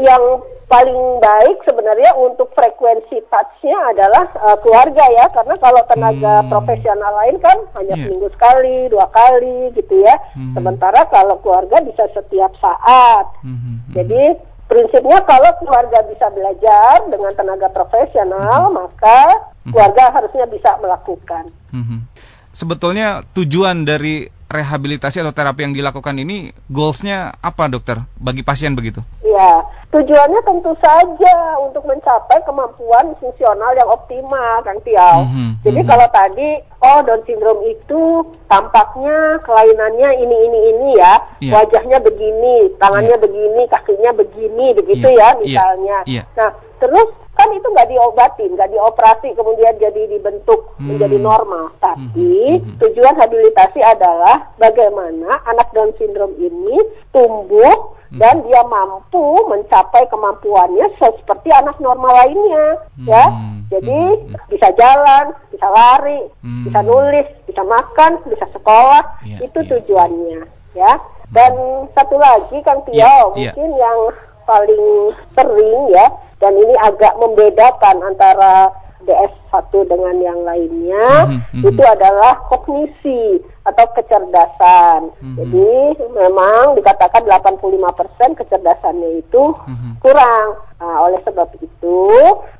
yang 0.00 0.22
paling 0.64 1.20
baik 1.20 1.60
sebenarnya 1.68 2.16
untuk 2.16 2.50
frekuensi 2.56 3.20
touch-nya 3.28 3.78
adalah 3.92 4.24
uh, 4.40 4.56
keluarga 4.64 5.04
ya, 5.12 5.26
karena 5.30 5.54
kalau 5.60 5.82
tenaga 5.86 6.34
Hmm. 6.40 6.50
profesional 6.50 7.12
lain 7.24 7.36
kan 7.38 7.58
hanya 7.78 7.94
Iya. 7.94 8.04
seminggu 8.08 8.28
sekali, 8.32 8.76
dua 8.88 9.06
kali 9.12 9.70
gitu 9.76 9.94
ya. 10.02 10.16
Hmm. 10.34 10.56
Sementara 10.56 11.04
kalau 11.12 11.36
keluarga 11.44 11.78
bisa 11.84 12.08
setiap 12.10 12.52
saat. 12.58 13.26
Mhm, 13.44 13.56
mhm. 13.56 13.92
Jadi 13.94 14.22
prinsipnya 14.64 15.20
kalau 15.28 15.50
keluarga 15.60 16.00
bisa 16.08 16.26
belajar 16.32 17.04
dengan 17.12 17.32
tenaga 17.36 17.68
profesional, 17.68 18.72
maka 18.72 19.20
Hmm. 19.64 19.72
keluarga 19.72 20.10
harusnya 20.10 20.48
bisa 20.48 20.76
melakukan. 20.80 21.52
Mhm. 21.70 21.98
Sebetulnya 22.54 23.26
tujuan 23.34 23.82
dari 23.82 24.30
rehabilitasi 24.46 25.18
atau 25.18 25.34
terapi 25.34 25.66
yang 25.66 25.74
dilakukan 25.74 26.14
ini 26.14 26.54
goalsnya 26.70 27.34
apa, 27.42 27.66
dokter? 27.66 27.98
Bagi 28.14 28.46
pasien 28.46 28.78
begitu? 28.78 29.02
Ya, 29.26 29.66
tujuannya 29.94 30.40
tentu 30.42 30.74
saja 30.82 31.34
untuk 31.62 31.86
mencapai 31.86 32.42
kemampuan 32.42 33.14
fungsional 33.16 33.70
yang 33.72 33.86
optimal, 33.86 34.58
Kang 34.60 34.82
Tiau. 34.82 35.22
Mhm, 35.22 35.62
Jadi 35.62 35.80
mhm. 35.80 35.88
kalau 35.88 36.06
tadi, 36.10 36.48
oh 36.82 36.98
Down 37.06 37.22
syndrome 37.22 37.62
itu 37.62 38.02
tampaknya 38.50 39.38
kelainannya 39.40 40.08
ini 40.18 40.36
ini 40.42 40.58
ini 40.74 40.88
ya, 40.98 41.14
Iya. 41.38 41.52
wajahnya 41.54 42.02
begini, 42.02 42.74
tangannya 42.76 43.22
begini, 43.22 43.62
kakinya 43.70 44.10
begini, 44.12 44.66
begitu 44.74 45.06
Iya, 45.06 45.14
ya 45.14 45.28
iya, 45.30 45.38
misalnya. 45.38 45.98
iya. 46.10 46.22
Nah, 46.34 46.50
terus 46.82 47.08
kan 47.34 47.48
itu 47.50 47.66
nggak 47.66 47.88
diobatin, 47.88 48.50
nggak 48.50 48.70
dioperasi, 48.70 49.28
kemudian 49.32 49.78
jadi 49.78 50.02
dibentuk 50.10 50.74
Hmm. 50.74 50.90
menjadi 50.90 51.22
normal. 51.22 51.70
Tapi 51.78 52.58
Mhm, 52.58 52.66
mhm. 52.66 52.76
tujuan 52.82 53.14
habilitasi 53.14 53.78
adalah 53.78 54.50
bagaimana 54.58 55.38
anak 55.46 55.70
Down 55.70 55.94
syndrome 55.94 56.34
ini 56.36 56.82
tumbuh 57.10 57.94
Hmm. 58.14 58.22
dan 58.22 58.46
dia 58.46 58.62
mampu 58.62 59.42
mencapai 59.50 60.06
kemampuannya 60.06 60.86
seperti 61.02 61.50
anak 61.50 61.74
normal 61.82 62.14
lainnya, 62.14 62.78
ya. 63.02 63.26
Hmm, 63.26 63.66
Jadi 63.74 63.90
hmm, 63.90 64.38
bisa 64.46 64.70
jalan, 64.78 65.34
bisa 65.50 65.66
lari, 65.66 66.22
Hmm. 66.46 66.62
bisa 66.62 66.78
nulis, 66.86 67.26
bisa 67.50 67.66
makan, 67.66 68.22
bisa 68.30 68.46
sekolah. 68.54 69.02
Iya, 69.26 69.50
itu 69.50 69.58
iya. 69.58 69.68
tujuannya, 69.74 70.40
ya. 70.78 70.92
Dan 71.34 71.52
satu 71.90 72.14
lagi 72.14 72.62
Kang 72.62 72.86
Tio, 72.86 72.94
Iya, 72.94 73.10
iya. 73.34 73.50
mungkin 73.50 73.70
yang 73.74 73.98
paling 74.46 74.84
sering 75.34 75.78
ya, 75.90 76.06
dan 76.38 76.54
ini 76.54 76.74
agak 76.78 77.18
membedakan 77.18 77.96
antara 78.06 78.70
DS1 79.04 79.84
dengan 79.86 80.16
yang 80.18 80.40
lainnya, 80.42 81.28
Mhm, 81.28 81.40
mhm. 81.60 81.64
itu 81.70 81.82
adalah 81.84 82.40
kognisi 82.48 83.38
atau 83.64 83.86
kecerdasan. 83.96 85.12
Mhm. 85.20 85.36
Jadi 85.40 85.72
memang 86.12 86.76
dikatakan 86.76 87.24
85% 87.24 88.36
kecerdasannya 88.36 89.24
itu 89.24 89.42
Mhm. 89.64 90.00
kurang. 90.00 90.60
Nah, 90.80 90.96
oleh 91.08 91.20
sebab 91.24 91.48
itu, 91.60 92.00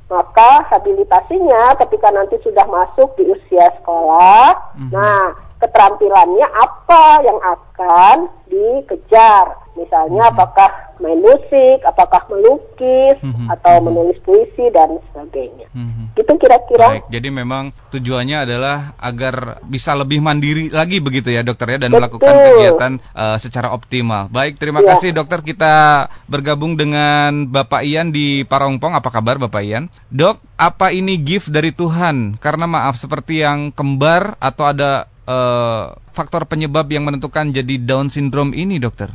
maka 0.09 0.65
habilitasinya 0.73 1.77
ketika 1.85 2.09
nanti 2.09 2.41
sudah 2.41 2.65
masuk 2.69 3.13
di 3.21 3.29
usia 3.29 3.69
sekolah, 3.81 4.77
Mhm. 4.77 4.91
nah 4.93 5.37
keterampilannya 5.61 6.45
apa 6.45 7.25
yang 7.25 7.41
akan 7.41 8.17
dikejar? 8.49 9.57
Misalnya 9.75 10.29
Mhm. 10.29 10.33
apakah 10.37 10.71
main 11.03 11.19
musik, 11.19 11.83
apakah 11.83 12.27
melukis, 12.31 13.17
Mhm. 13.23 13.51
atau 13.51 13.81
Mhm. 13.81 13.85
menulis 13.87 14.19
puisi 14.23 14.67
dan 14.71 14.99
sebagainya. 15.11 15.67
Mhm. 15.75 16.15
Itu 16.15 16.33
kira-kira. 16.39 17.01
Baik, 17.01 17.07
jadi 17.11 17.29
memang 17.31 17.75
tujuannya 17.91 18.47
adalah 18.47 18.95
agar 18.99 19.65
bisa 19.67 19.95
lebih 19.99 20.23
mandiri 20.23 20.71
lagi 20.71 21.03
begitu 21.03 21.31
ya 21.31 21.43
dokter 21.43 21.75
ya 21.75 21.79
dan 21.83 21.91
Betul. 21.91 21.99
melakukan 22.03 22.35
kegiatan 22.35 22.93
eh, 23.15 23.39
secara 23.39 23.71
optimal. 23.75 24.31
Baik, 24.31 24.59
terima 24.59 24.83
Ya. 24.83 24.95
kasih 24.95 25.11
dokter 25.15 25.43
kita 25.43 26.07
bergabung 26.31 26.75
dengan 26.75 27.47
Bapak 27.49 27.83
Ian 27.83 28.11
di 28.11 28.43
Parongpong. 28.47 28.95
Apa 28.95 29.11
kabar 29.11 29.39
Bapak 29.39 29.63
Ian? 29.63 29.91
Dok, 30.11 30.39
apa 30.55 30.91
ini 30.91 31.19
gift 31.19 31.51
dari 31.51 31.71
Tuhan? 31.75 32.39
Karena 32.39 32.67
maaf 32.67 32.95
seperti 32.99 33.43
yang 33.43 33.71
kembar 33.75 34.39
atau 34.39 34.65
ada 34.71 35.11
eh, 35.25 35.85
faktor 36.13 36.45
penyebab 36.45 36.85
yang 36.93 37.09
menentukan 37.09 37.49
jadi 37.49 37.81
Down 37.81 38.13
syndrome 38.13 38.53
ini 38.53 38.77
dokter? 38.77 39.09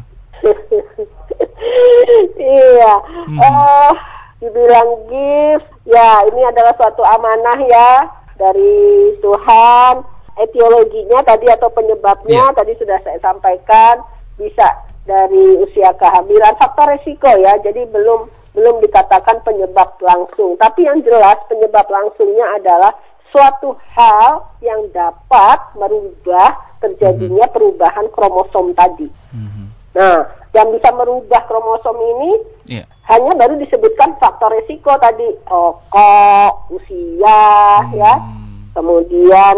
Iya. 2.50 2.94
Mhm. 3.30 3.38
Eh, 3.38 3.92
dibilang 4.40 4.90
gift, 5.12 5.68
ya 5.86 6.24
ini 6.32 6.42
adalah 6.48 6.74
suatu 6.80 7.04
amanah 7.04 7.60
ya 7.68 7.92
dari 8.40 9.14
Tuhan. 9.20 10.02
Etiologinya 10.40 11.20
tadi 11.28 11.52
atau 11.52 11.68
penyebabnya 11.68 12.48
Iya. 12.48 12.56
tadi 12.56 12.72
sudah 12.80 12.96
saya 13.04 13.20
sampaikan 13.20 14.00
bisa 14.40 14.72
dari 15.04 15.60
usia 15.60 15.92
kehamilan 16.00 16.56
faktor 16.56 16.96
resiko 16.96 17.28
ya. 17.36 17.60
Jadi 17.60 17.84
belum 17.92 18.32
belum 18.56 18.80
dikatakan 18.80 19.44
penyebab 19.44 20.00
langsung. 20.00 20.56
Tapi 20.56 20.88
yang 20.88 21.04
jelas 21.04 21.38
penyebab 21.52 21.86
langsungnya 21.92 22.56
adalah 22.56 22.96
suatu 23.30 23.78
hal 23.94 24.42
yang 24.64 24.80
dapat 24.90 25.60
merubah 25.78 26.56
terjadinya 26.82 27.46
perubahan 27.52 28.08
kromosom 28.10 28.74
tadi. 28.74 29.12
Mhm. 29.36 29.69
Nah, 30.00 30.24
yang 30.56 30.72
bisa 30.72 30.96
merubah 30.96 31.44
kromosom 31.44 32.00
ini 32.00 32.32
Iya. 32.72 32.84
hanya 33.06 33.36
baru 33.36 33.60
disebutkan 33.60 34.16
faktor 34.16 34.56
resiko 34.56 34.96
tadi, 34.96 35.28
rokok, 35.44 36.72
usia, 36.72 37.44
ya, 37.92 38.14
Hmm. 38.16 38.72
kemudian 38.72 39.58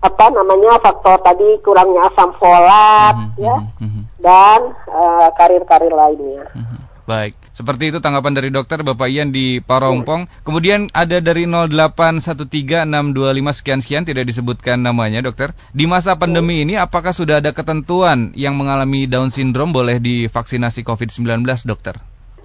apa 0.00 0.24
namanya 0.30 0.78
faktor 0.78 1.18
tadi 1.20 1.58
kurangnya 1.60 2.06
asam 2.06 2.30
folat, 2.38 3.18
Mhm, 3.18 3.30
ya, 3.36 3.56
mhm, 3.58 3.82
mhm. 3.82 4.02
dan 4.22 4.60
eh, 4.86 5.28
karir-karir 5.34 5.90
lainnya. 5.92 6.46
Mhm. 6.54 6.78
Baik, 7.04 7.34
seperti 7.50 7.90
itu 7.90 7.98
tanggapan 7.98 8.38
dari 8.38 8.54
dokter 8.54 8.80
Bapak 8.80 9.10
Ian 9.10 9.34
di 9.34 9.58
Parongpong. 9.58 10.46
Kemudian 10.46 10.86
ada 10.94 11.18
dari 11.18 11.44
0813625 11.44 13.58
sekian-sekian 13.58 14.06
tidak 14.06 14.24
disebutkan 14.30 14.80
namanya 14.80 15.20
dokter. 15.20 15.52
Di 15.74 15.90
masa 15.90 16.14
pandemi 16.14 16.62
ini 16.62 16.78
apakah 16.78 17.10
sudah 17.10 17.42
ada 17.42 17.50
ketentuan 17.50 18.30
yang 18.38 18.54
mengalami 18.54 19.10
Down 19.10 19.34
syndrome 19.34 19.74
boleh 19.74 19.98
divaksinasi 19.98 20.86
COVID-19 20.86 21.42
dokter? 21.66 21.98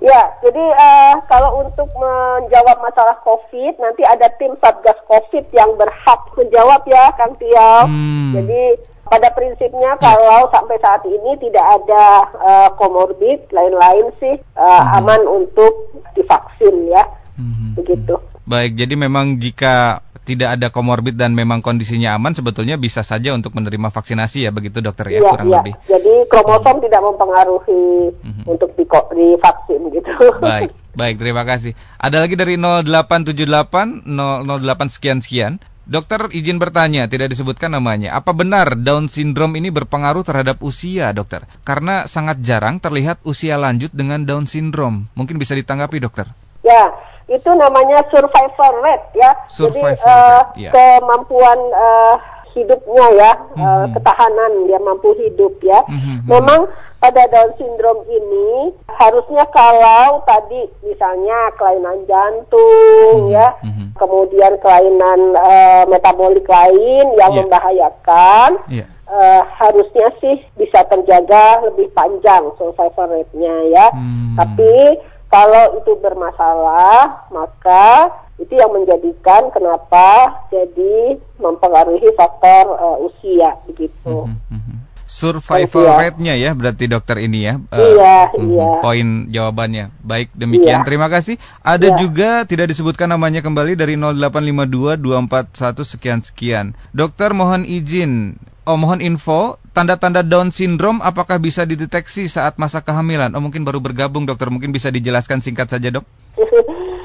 Ya, 0.03 0.27
jadi 0.43 0.59
eh, 0.59 1.15
kalau 1.31 1.63
untuk 1.63 1.87
menjawab 1.95 2.83
masalah 2.83 3.15
COVID, 3.23 3.79
nanti 3.79 4.03
ada 4.03 4.27
tim 4.35 4.51
Satgas 4.59 4.99
COVID 5.07 5.55
yang 5.55 5.71
berhak 5.79 6.21
menjawab 6.35 6.83
ya, 6.83 7.15
Kang 7.15 7.39
Tiau. 7.39 7.87
Hmm. 7.87 8.35
Jadi 8.35 8.61
pada 9.05 9.29
prinsipnya 9.31 9.95
kalau 10.01 10.49
sampai 10.49 10.77
saat 10.81 11.05
ini 11.05 11.37
tidak 11.37 11.61
ada 11.61 12.05
eh, 12.35 12.69
komorbid, 12.75 13.49
lain-lain 13.53 14.09
sih 14.17 14.35
eh, 14.37 14.83
aman 14.97 15.21
untuk 15.25 15.93
divaksin 16.17 16.89
ya, 16.89 17.03
Mhm. 17.37 17.77
begitu. 17.77 18.15
Baik, 18.45 18.77
jadi 18.77 18.93
memang 18.93 19.41
jika 19.41 20.05
tidak 20.25 20.57
ada 20.57 20.67
komorbid 20.73 21.13
dan 21.13 21.37
memang 21.37 21.61
kondisinya 21.61 22.17
aman 22.17 22.33
sebetulnya 22.33 22.81
bisa 22.81 23.05
saja 23.05 23.29
untuk 23.37 23.53
menerima 23.53 23.93
vaksinasi 23.93 24.49
ya 24.49 24.51
begitu 24.51 24.81
dokter 24.81 25.13
ya 25.13 25.21
Iya, 25.21 25.29
kurang 25.29 25.47
iya. 25.47 25.55
lebih. 25.61 25.73
Jadi 25.85 26.13
kromosom 26.33 26.81
tidak 26.81 27.01
mempengaruhi 27.05 27.85
Mhm. 28.25 28.43
untuk 28.49 28.73
di 28.73 28.83
divaksin 28.89 29.81
gitu. 29.93 30.13
Baik, 30.41 30.73
baik, 30.97 31.15
terima 31.21 31.45
kasih. 31.45 31.77
Ada 32.01 32.25
lagi 32.25 32.33
dari 32.33 32.57
0878 32.57 34.01
008 34.05 34.89
sekian 34.89 35.21
sekian. 35.21 35.61
Dokter 35.85 36.33
izin 36.33 36.57
bertanya, 36.57 37.05
tidak 37.05 37.29
disebutkan 37.29 37.69
namanya. 37.69 38.17
Apa 38.17 38.33
benar 38.33 38.73
Down 38.73 39.05
syndrome 39.05 39.53
ini 39.61 39.69
berpengaruh 39.69 40.25
terhadap 40.25 40.57
usia, 40.65 41.13
dokter? 41.13 41.45
Karena 41.61 42.09
sangat 42.09 42.41
jarang 42.41 42.81
terlihat 42.81 43.21
usia 43.21 43.61
lanjut 43.61 43.93
dengan 43.93 44.25
Down 44.25 44.49
syndrome. 44.49 45.05
Mungkin 45.13 45.37
bisa 45.37 45.53
ditanggapi, 45.53 46.01
dokter? 46.01 46.25
Ya, 46.65 46.89
itu 47.29 47.53
namanya 47.53 48.01
survival 48.09 48.73
rate 48.81 49.13
ya. 49.13 49.31
Survival 49.45 49.93
Jadi 49.93 50.01
uh, 50.01 50.41
rate, 50.41 50.57
ya. 50.57 50.71
kemampuan 50.73 51.59
uh, 51.69 52.15
hidupnya 52.57 53.05
ya, 53.13 53.31
Mhm. 53.53 53.61
uh, 53.61 53.85
ketahanan 53.93 54.51
dia 54.65 54.79
mampu 54.81 55.13
hidup 55.21 55.53
ya. 55.61 55.85
Mhm, 55.85 56.01
mhm. 56.01 56.17
Memang 56.25 56.61
pada 57.05 57.29
Down 57.29 57.53
syndrome 57.61 58.01
ini 58.09 58.73
harusnya 58.89 59.45
kalau 59.53 60.25
tadi 60.25 60.65
misalnya 60.81 61.53
kelainan 61.53 62.01
jantung 62.09 63.29
Mhm, 63.29 63.29
ya, 63.29 63.53
mhm. 63.61 63.93
kemudian 63.93 64.57
kelainan 64.57 65.37
uh, 65.37 65.85
metabolik 65.85 66.49
lain 66.49 67.05
yang 67.13 67.29
Ya. 67.29 67.37
membahayakan 67.45 68.49
Iya. 68.73 68.85
eh, 69.05 69.41
harusnya 69.61 70.09
sih 70.17 70.41
bisa 70.57 70.81
terjaga 70.89 71.61
lebih 71.69 71.93
panjang 71.93 72.49
survival 72.57 73.13
rate-nya 73.13 73.53
ya. 73.69 73.87
Hmm. 73.93 74.33
Tapi 74.33 74.97
kalau 75.29 75.77
itu 75.77 75.93
bermasalah, 76.01 77.29
maka 77.29 78.09
itu 78.41 78.49
yang 78.57 78.73
menjadikan 78.73 79.53
kenapa 79.53 80.33
jadi 80.49 81.21
mempengaruhi 81.37 82.09
faktor 82.17 82.65
eh, 82.73 82.97
usia 83.05 83.53
begitu. 83.69 84.25
Mhm, 84.25 84.41
mhm. 84.49 84.74
Survival 85.05 85.85
Iya. 85.85 85.95
rate-nya 86.01 86.33
ya 86.33 86.51
berarti 86.57 86.89
dokter 86.89 87.21
ini 87.21 87.45
ya. 87.45 87.61
eh, 87.69 87.77
Iya, 87.77 88.17
mhm, 88.33 88.49
iya. 88.49 88.67
Poin 88.81 89.07
jawabannya. 89.29 89.85
Baik, 90.01 90.33
demikian. 90.33 90.81
Iya. 90.81 90.87
Terima 90.87 91.07
kasih. 91.13 91.37
Ada 91.61 91.93
Iya. 91.93 91.97
juga 92.01 92.29
tidak 92.49 92.73
disebutkan 92.73 93.13
namanya 93.13 93.45
kembali 93.45 93.77
dari 93.77 93.93
0852 93.95 94.97
241 94.97 95.85
sekian 95.85 96.25
sekian. 96.25 96.65
Dokter 96.91 97.31
mohon 97.31 97.63
izin 97.63 98.41
Oh, 98.65 98.81
mohon 98.81 98.97
info, 98.97 99.61
tanda-tanda 99.77 100.25
Down 100.25 100.49
syndrome 100.49 100.97
apakah 100.97 101.37
bisa 101.37 101.69
dideteksi 101.69 102.25
saat 102.25 102.57
masa 102.57 102.81
kehamilan? 102.81 103.29
Oh, 103.37 103.41
mungkin 103.45 103.61
baru 103.61 103.77
bergabung, 103.77 104.25
dokter. 104.25 104.49
Mungkin 104.49 104.73
bisa 104.73 104.89
dijelaskan 104.89 105.37
singkat 105.45 105.69
saja, 105.69 105.93
dok. 105.93 106.01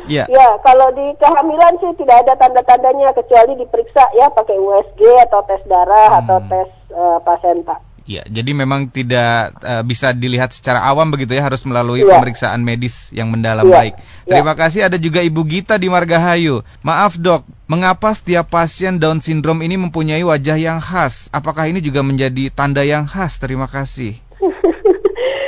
Iya. 0.08 0.24
Ya, 0.26 0.48
kalau 0.64 0.88
di 0.90 1.06
kehamilan 1.20 1.76
sih 1.78 1.92
tidak 2.00 2.24
ada 2.26 2.34
tanda-tandanya 2.34 3.12
kecuali 3.12 3.54
diperiksa 3.60 4.08
ya 4.16 4.26
pakai 4.32 4.56
USG 4.56 5.00
atau 5.28 5.44
tes 5.46 5.60
darah 5.68 6.24
atau 6.24 6.40
Hmm. 6.40 6.48
tes 6.48 6.68
eh, 6.90 7.18
placenta. 7.22 7.76
Ya, 8.10 8.26
jadi 8.26 8.50
memang 8.50 8.90
tidak 8.90 9.54
eh, 9.62 9.86
bisa 9.86 10.10
dilihat 10.10 10.50
secara 10.50 10.82
awam 10.82 11.14
begitu 11.14 11.30
ya, 11.30 11.46
harus 11.46 11.62
melalui 11.62 12.02
Iya. 12.02 12.18
pemeriksaan 12.18 12.58
medis 12.58 13.06
yang 13.14 13.30
mendalam 13.30 13.62
Iya, 13.62 13.70
baik. 13.70 13.94
Terima 14.26 14.58
kasih 14.58 14.90
ada 14.90 14.98
juga 14.98 15.22
Ibu 15.22 15.46
Gita 15.46 15.78
di 15.78 15.86
Margahayu. 15.86 16.66
Maaf 16.82 17.14
dok, 17.14 17.46
mengapa 17.70 18.10
setiap 18.10 18.50
pasien 18.50 18.98
Down 18.98 19.22
syndrome 19.22 19.62
ini 19.62 19.78
mempunyai 19.78 20.26
wajah 20.26 20.58
yang 20.58 20.82
khas? 20.82 21.30
Apakah 21.30 21.70
ini 21.70 21.78
juga 21.78 22.02
menjadi 22.02 22.50
tanda 22.50 22.82
yang 22.82 23.06
khas? 23.06 23.38
Terima 23.38 23.70
kasih. 23.70 24.18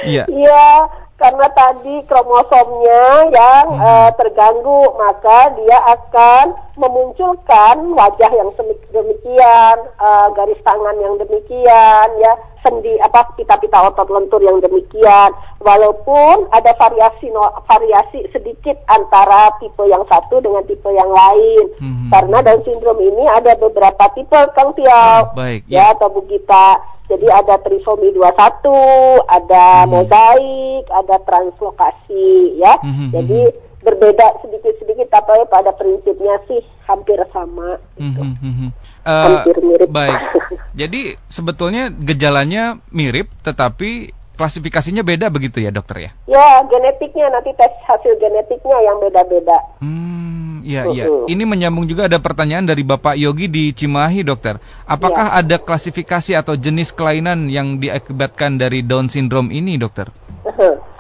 Iya. 0.03 0.27
Iya, 0.27 0.67
karena 1.15 1.47
tadi 1.55 2.03
kromosomnya 2.11 3.31
yang 3.31 3.67
Hmm. 3.71 3.87
eh, 3.87 4.11
terganggu, 4.19 4.99
maka 4.99 5.55
dia 5.55 5.79
akan 5.79 6.45
memunculkan 6.77 7.77
wajah 7.93 8.31
yang 8.33 8.51
demikian, 8.93 9.77
eh, 10.01 10.27
garis 10.33 10.61
tangan 10.65 10.97
yang 11.01 11.15
demikian, 11.21 12.09
ya, 12.21 12.33
sendi 12.63 12.95
apa 13.03 13.27
pita-pita 13.37 13.91
otot 13.93 14.09
lentur 14.09 14.41
yang 14.41 14.63
demikian. 14.63 15.31
Walaupun 15.63 16.49
ada 16.51 16.75
variasi 16.75 17.31
no- 17.31 17.55
variasi 17.67 18.27
sedikit 18.33 18.79
antara 18.89 19.53
tipe 19.59 19.83
yang 19.87 20.03
satu 20.09 20.41
dengan 20.43 20.65
tipe 20.67 20.89
yang 20.91 21.11
lain. 21.11 21.65
Mhm. 21.79 22.09
Karena 22.11 22.39
Down 22.43 22.61
syndrome 22.67 23.03
ini 23.03 23.25
ada 23.29 23.55
beberapa 23.59 24.05
tipe, 24.15 24.41
Kang 24.55 24.75
Tiau 24.75 25.35
Baik, 25.39 25.67
ya 25.69 25.93
atau 25.95 26.11
Bu 26.11 26.25
Gita. 26.27 26.81
Jadi 27.11 27.29
ada 27.29 27.59
trisomi 27.61 28.09
21, 28.15 29.21
ada 29.29 29.85
Mhm. 29.85 29.89
mozaik, 29.91 30.85
ada 30.89 31.17
translokasi 31.29 32.57
ya. 32.57 32.79
Mhm, 32.81 33.07
Jadi 33.13 33.41
berbeda 33.83 34.41
sedikit-sedikit 34.41 35.11
tapi 35.11 35.43
pada 35.51 35.75
prinsipnya 35.75 36.39
sih 36.47 36.63
hampir 36.87 37.19
sama 37.35 37.79
gitu. 37.99 38.23
Mhm, 38.23 38.39
mhm. 38.41 38.69
Eh, 39.03 39.27
Hampir 39.27 39.57
mirip. 39.59 39.89
Baik. 39.91 40.19
Jadi 40.81 41.19
sebetulnya 41.27 41.91
gejalanya 41.91 42.79
mirip, 42.95 43.29
tetapi 43.43 44.15
klasifikasinya 44.33 45.03
beda 45.05 45.29
begitu 45.29 45.61
ya 45.61 45.75
dokter 45.75 46.09
ya? 46.09 46.11
Ya, 46.31 46.63
genetiknya 46.67 47.29
nanti 47.31 47.53
tes 47.59 47.71
hasil 47.85 48.17
genetiknya 48.19 48.79
yang 48.81 48.97
beda-beda. 49.03 49.59
Hmm, 49.83 50.63
iya 50.63 50.87
iya. 50.91 51.05
Mhm. 51.11 51.27
Ini 51.29 51.45
menyambung 51.45 51.87
juga 51.91 52.07
ada 52.07 52.23
pertanyaan 52.23 52.67
dari 52.67 52.87
Bapak 52.87 53.19
Yogi 53.19 53.51
di 53.51 53.75
Cimahi, 53.75 54.23
dokter. 54.23 54.63
Apakah 54.87 55.35
Iya. 55.35 55.39
ada 55.43 55.57
klasifikasi 55.59 56.33
atau 56.39 56.55
jenis 56.55 56.95
kelainan 56.95 57.51
yang 57.51 57.83
diakibatkan 57.83 58.57
dari 58.57 58.87
Down 58.87 59.11
syndrome 59.11 59.51
ini, 59.51 59.75
dokter? 59.77 60.09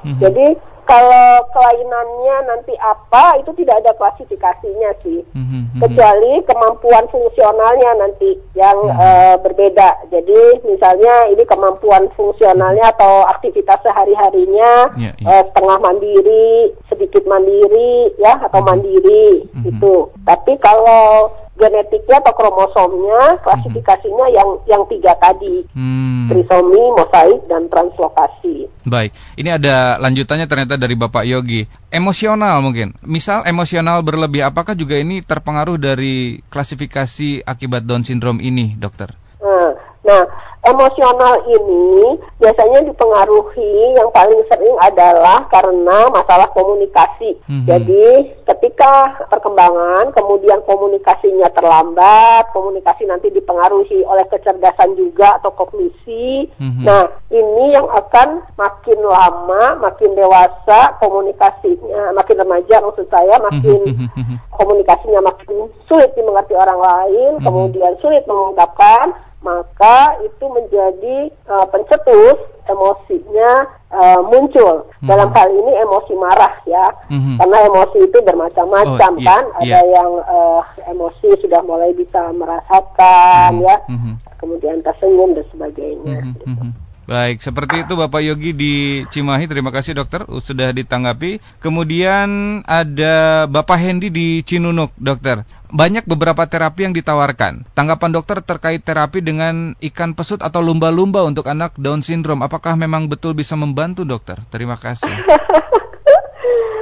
Mhm. 0.02 0.18
Jadi 0.18 0.46
kalau 0.82 1.46
kelainannya 1.54 2.36
nanti 2.44 2.74
apa 2.76 3.38
itu 3.38 3.54
tidak 3.54 3.80
ada 3.84 3.92
klasifikasinya 3.94 4.90
sih. 5.00 5.22
Mhm, 5.32 5.72
mhm. 5.72 5.80
kecuali 5.80 6.32
kemampuan 6.44 7.04
fungsionalnya 7.08 7.90
nanti 7.96 8.34
yang 8.54 8.78
Hmm. 8.82 8.98
eh, 8.98 9.36
berbeda. 9.40 10.10
Jadi 10.10 10.66
misalnya 10.66 11.30
ini 11.30 11.44
kemampuan 11.44 12.10
fungsionalnya 12.12 12.92
atau 12.92 13.24
aktivitas 13.26 13.78
sehari-harinya 13.82 14.90
Ya, 14.98 15.12
ya. 15.16 15.26
eh, 15.28 15.42
setengah 15.48 15.78
mandiri, 15.80 16.74
sedikit 16.92 17.24
mandiri 17.24 18.12
ya 18.20 18.36
atau 18.44 18.60
Mhm. 18.60 18.68
mandiri 18.68 19.26
Mhm. 19.48 19.64
itu. 19.72 19.94
Tapi 20.22 20.52
kalau 20.60 21.32
genetiknya 21.52 22.20
atau 22.20 22.32
kromosomnya 22.32 23.40
klasifikasinya 23.40 24.26
yang 24.28 24.48
yang 24.66 24.82
tiga 24.86 25.16
tadi. 25.16 25.64
Hmm, 25.72 26.28
Trisomi, 26.28 26.82
mosaik, 26.92 27.40
dan 27.48 27.66
translokasi. 27.66 28.68
baik. 28.82 29.14
Ini 29.38 29.62
ada 29.62 29.96
lanjutannya 30.02 30.44
ternyata 30.44 30.74
dari 30.74 30.98
Bapak 30.98 31.22
Yogi. 31.22 31.64
Emosional 31.88 32.58
mungkin. 32.60 32.92
Misal 33.06 33.46
emosional 33.46 34.02
berlebih, 34.02 34.42
apakah 34.42 34.74
juga 34.74 34.98
ini 34.98 35.22
terpengaruh 35.22 35.78
dari 35.78 36.42
klasifikasi 36.50 37.46
akibat 37.46 37.86
Down 37.86 38.02
syndrome 38.02 38.42
ini, 38.42 38.74
dokter? 38.74 39.14
Nah, 39.38 39.70
nah, 40.02 40.22
emosional 40.62 41.42
ini 41.50 42.22
biasanya 42.38 42.86
dipengaruhi 42.86 43.98
yang 43.98 44.06
paling 44.14 44.38
sering 44.46 44.76
adalah 44.78 45.42
karena 45.50 46.06
masalah 46.14 46.46
komunikasi. 46.54 47.34
Mhm. 47.50 47.66
Jadi, 47.66 48.06
ketika 48.46 49.26
perkembangan 49.26 50.14
kemudian 50.14 50.62
komunikasinya 50.62 51.50
terlambat, 51.50 52.54
komunikasi 52.54 53.10
nanti 53.10 53.34
dipengaruhi 53.34 54.06
oleh 54.06 54.22
kecerdasan 54.30 54.94
juga 54.94 55.42
atau 55.42 55.50
kognisi. 55.50 56.46
Mhm. 56.58 56.86
Nah, 56.86 57.10
ini 57.34 57.74
yang 57.74 57.90
akan 57.90 58.46
makin 58.54 58.98
lama, 59.02 59.82
makin 59.82 60.14
dewasa 60.14 60.94
komunikasinya, 61.02 62.14
makin 62.14 62.38
remaja 62.38 62.78
maksud 62.78 63.06
saya, 63.10 63.34
makin 63.42 63.82
Mhm, 63.82 63.98
mhm, 63.98 64.08
mhm. 64.14 64.36
komunikasinya 64.54 65.20
makin 65.26 65.66
sulit 65.90 66.14
dimengerti 66.14 66.54
orang 66.54 66.78
lain, 66.78 67.32
Mhm. 67.38 67.44
kemudian 67.44 67.92
sulit 67.98 68.22
mengungkapkan, 68.30 69.10
maka 69.42 70.16
itu 70.22 70.44
menjadi 70.46 71.16
uh, 71.50 71.66
pencetus 71.68 72.38
emosinya 72.70 73.66
uh, 73.90 74.22
muncul. 74.22 74.86
Mhm. 75.02 75.10
Dalam 75.10 75.28
hal 75.34 75.48
ini 75.50 75.72
emosi 75.82 76.14
marah 76.14 76.54
ya, 76.64 76.86
Mhm. 77.10 77.42
karena 77.42 77.58
emosi 77.66 77.98
itu 78.06 78.18
bermacam-macam 78.22 79.12
Oh, 79.14 79.20
iya, 79.20 79.26
kan. 79.26 79.44
iya. 79.60 79.78
Ada 79.78 79.80
yang 79.90 80.10
uh, 80.22 80.62
emosi 80.88 81.28
sudah 81.42 81.60
mulai 81.66 81.90
bisa 81.92 82.30
merasakan 82.32 83.58
Mhm, 83.58 83.66
ya, 83.66 83.76
mhm. 83.90 84.12
kemudian 84.38 84.78
tersenyum 84.80 85.34
dan 85.34 85.46
sebagainya. 85.50 86.18
Mhm, 86.22 86.34
mhm. 86.46 86.70
Baik, 87.02 87.42
seperti 87.42 87.82
itu 87.82 87.98
Bapak 87.98 88.22
Yogi 88.22 88.54
di 88.54 88.74
Cimahi. 89.10 89.50
Terima 89.50 89.74
kasih 89.74 89.98
dokter 89.98 90.22
sudah 90.22 90.70
ditanggapi. 90.70 91.42
Kemudian 91.58 92.62
ada 92.62 93.46
Bapak 93.50 93.74
Hendi 93.74 94.06
di 94.06 94.46
Cinunuk, 94.46 94.94
dokter. 94.94 95.42
Banyak 95.72 96.06
beberapa 96.06 96.46
terapi 96.46 96.86
yang 96.86 96.94
ditawarkan. 96.94 97.66
Tanggapan 97.74 98.10
dokter 98.14 98.38
terkait 98.44 98.86
terapi 98.86 99.18
dengan 99.18 99.74
ikan 99.82 100.14
pesut 100.14 100.38
atau 100.46 100.62
lumba-lumba 100.62 101.26
untuk 101.26 101.50
anak 101.50 101.74
Down 101.74 102.06
syndrome. 102.06 102.46
Apakah 102.46 102.78
memang 102.78 103.10
betul 103.10 103.34
bisa 103.34 103.58
membantu 103.58 104.06
dokter? 104.06 104.38
Terima 104.54 104.78
kasih. 104.78 105.10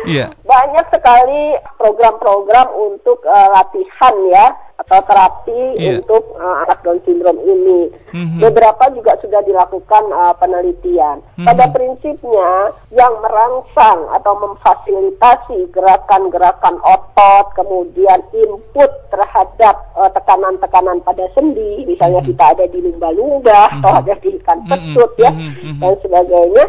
Iya. 0.07 0.27
Banyak 0.45 0.87
sekali 0.91 1.57
program-program 1.77 2.69
untuk 2.73 3.21
uh, 3.25 3.49
latihan 3.53 4.15
ya 4.33 4.47
atau 4.81 4.97
terapi 5.05 5.77
Iya. 5.77 6.01
untuk 6.01 6.25
uh, 6.41 6.65
anak 6.65 6.81
Down 6.81 7.05
syndrome 7.05 7.37
ini. 7.45 7.93
Mhm. 8.17 8.41
Beberapa 8.41 8.89
juga 8.97 9.13
sudah 9.21 9.45
dilakukan 9.45 10.09
uh, 10.09 10.33
penelitian. 10.41 11.21
Mhm. 11.37 11.45
Pada 11.45 11.69
prinsipnya 11.69 12.73
yang 12.89 13.13
merangsang 13.21 14.09
atau 14.17 14.33
memfasilitasi 14.41 15.69
gerakan-gerakan 15.71 16.81
otot, 16.81 17.53
kemudian 17.53 18.25
input 18.33 18.89
terhadap 19.13 19.85
uh, 19.95 20.09
tekanan-tekanan 20.11 21.05
pada 21.05 21.29
sendi, 21.37 21.85
misalnya 21.85 22.25
Mhm. 22.25 22.29
kita 22.33 22.45
ada 22.57 22.65
di 22.65 22.79
lumba-lumba 22.81 23.69
atau 23.77 23.91
Mhm. 23.93 24.01
ada 24.01 24.15
di 24.17 24.29
ikan 24.41 24.59
Mhm. 24.65 24.69
pesut 24.73 25.11
ya 25.21 25.31
Mhm. 25.31 25.51
Mhm. 25.61 25.81
dan 25.85 25.95
sebagainya 26.01 26.65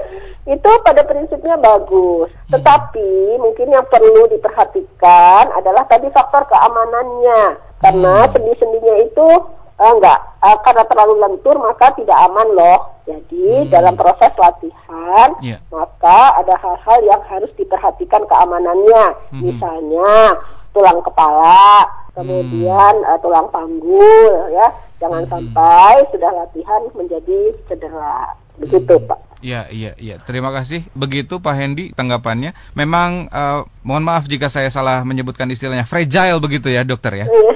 itu 0.51 0.71
pada 0.83 1.01
prinsipnya 1.01 1.55
bagus. 1.55 2.27
Tetapi 2.51 3.39
mungkin 3.39 3.71
yang 3.71 3.87
perlu 3.87 4.27
diperhatikan 4.27 5.47
adalah 5.55 5.87
tadi 5.87 6.11
faktor 6.11 6.43
keamanannya. 6.45 7.55
Karena 7.79 8.27
sendi-sendinya 8.29 8.95
itu 8.99 9.27
uh, 9.79 9.91
enggak 9.95 10.19
uh, 10.43 10.57
karena 10.61 10.83
terlalu 10.85 11.13
lentur 11.17 11.55
maka 11.55 11.95
tidak 11.95 12.17
aman 12.27 12.47
loh. 12.51 12.79
Jadi 13.07 13.65
Hmm. 13.65 13.71
dalam 13.71 13.95
proses 13.95 14.29
latihan 14.35 15.29
Iya. 15.41 15.57
maka 15.71 16.37
ada 16.37 16.53
hal-hal 16.53 16.99
yang 17.01 17.21
harus 17.25 17.49
diperhatikan 17.55 18.27
keamanannya. 18.27 19.03
Mhm. 19.33 19.41
Misalnya 19.41 20.37
tulang 20.71 21.03
kepala, 21.03 21.83
kemudian 22.13 22.93
uh, 23.03 23.17
tulang 23.19 23.47
panggul 23.49 24.51
ya. 24.51 24.67
Jangan 24.99 25.25
Mhm. 25.25 25.31
sampai 25.31 25.93
sudah 26.13 26.31
latihan 26.35 26.81
menjadi 26.93 27.39
cedera. 27.65 28.35
Begitu, 28.61 28.93
Hmm. 28.99 29.07
Pak. 29.09 29.19
Iya, 29.41 29.67
iya, 29.73 29.91
iya. 29.97 30.15
Terima 30.21 30.53
kasih. 30.53 30.85
Begitu 30.93 31.41
Pak 31.41 31.53
Hendi 31.57 31.89
tanggapannya. 31.97 32.53
Memang 32.77 33.27
eh, 33.27 33.61
mohon 33.81 34.05
maaf 34.05 34.29
jika 34.29 34.47
saya 34.47 34.69
salah 34.69 35.01
menyebutkan 35.01 35.49
istilahnya 35.49 35.83
fragile 35.89 36.37
begitu 36.37 36.69
ya, 36.69 36.85
dokter 36.85 37.25
ya. 37.25 37.25
Iya. 37.25 37.53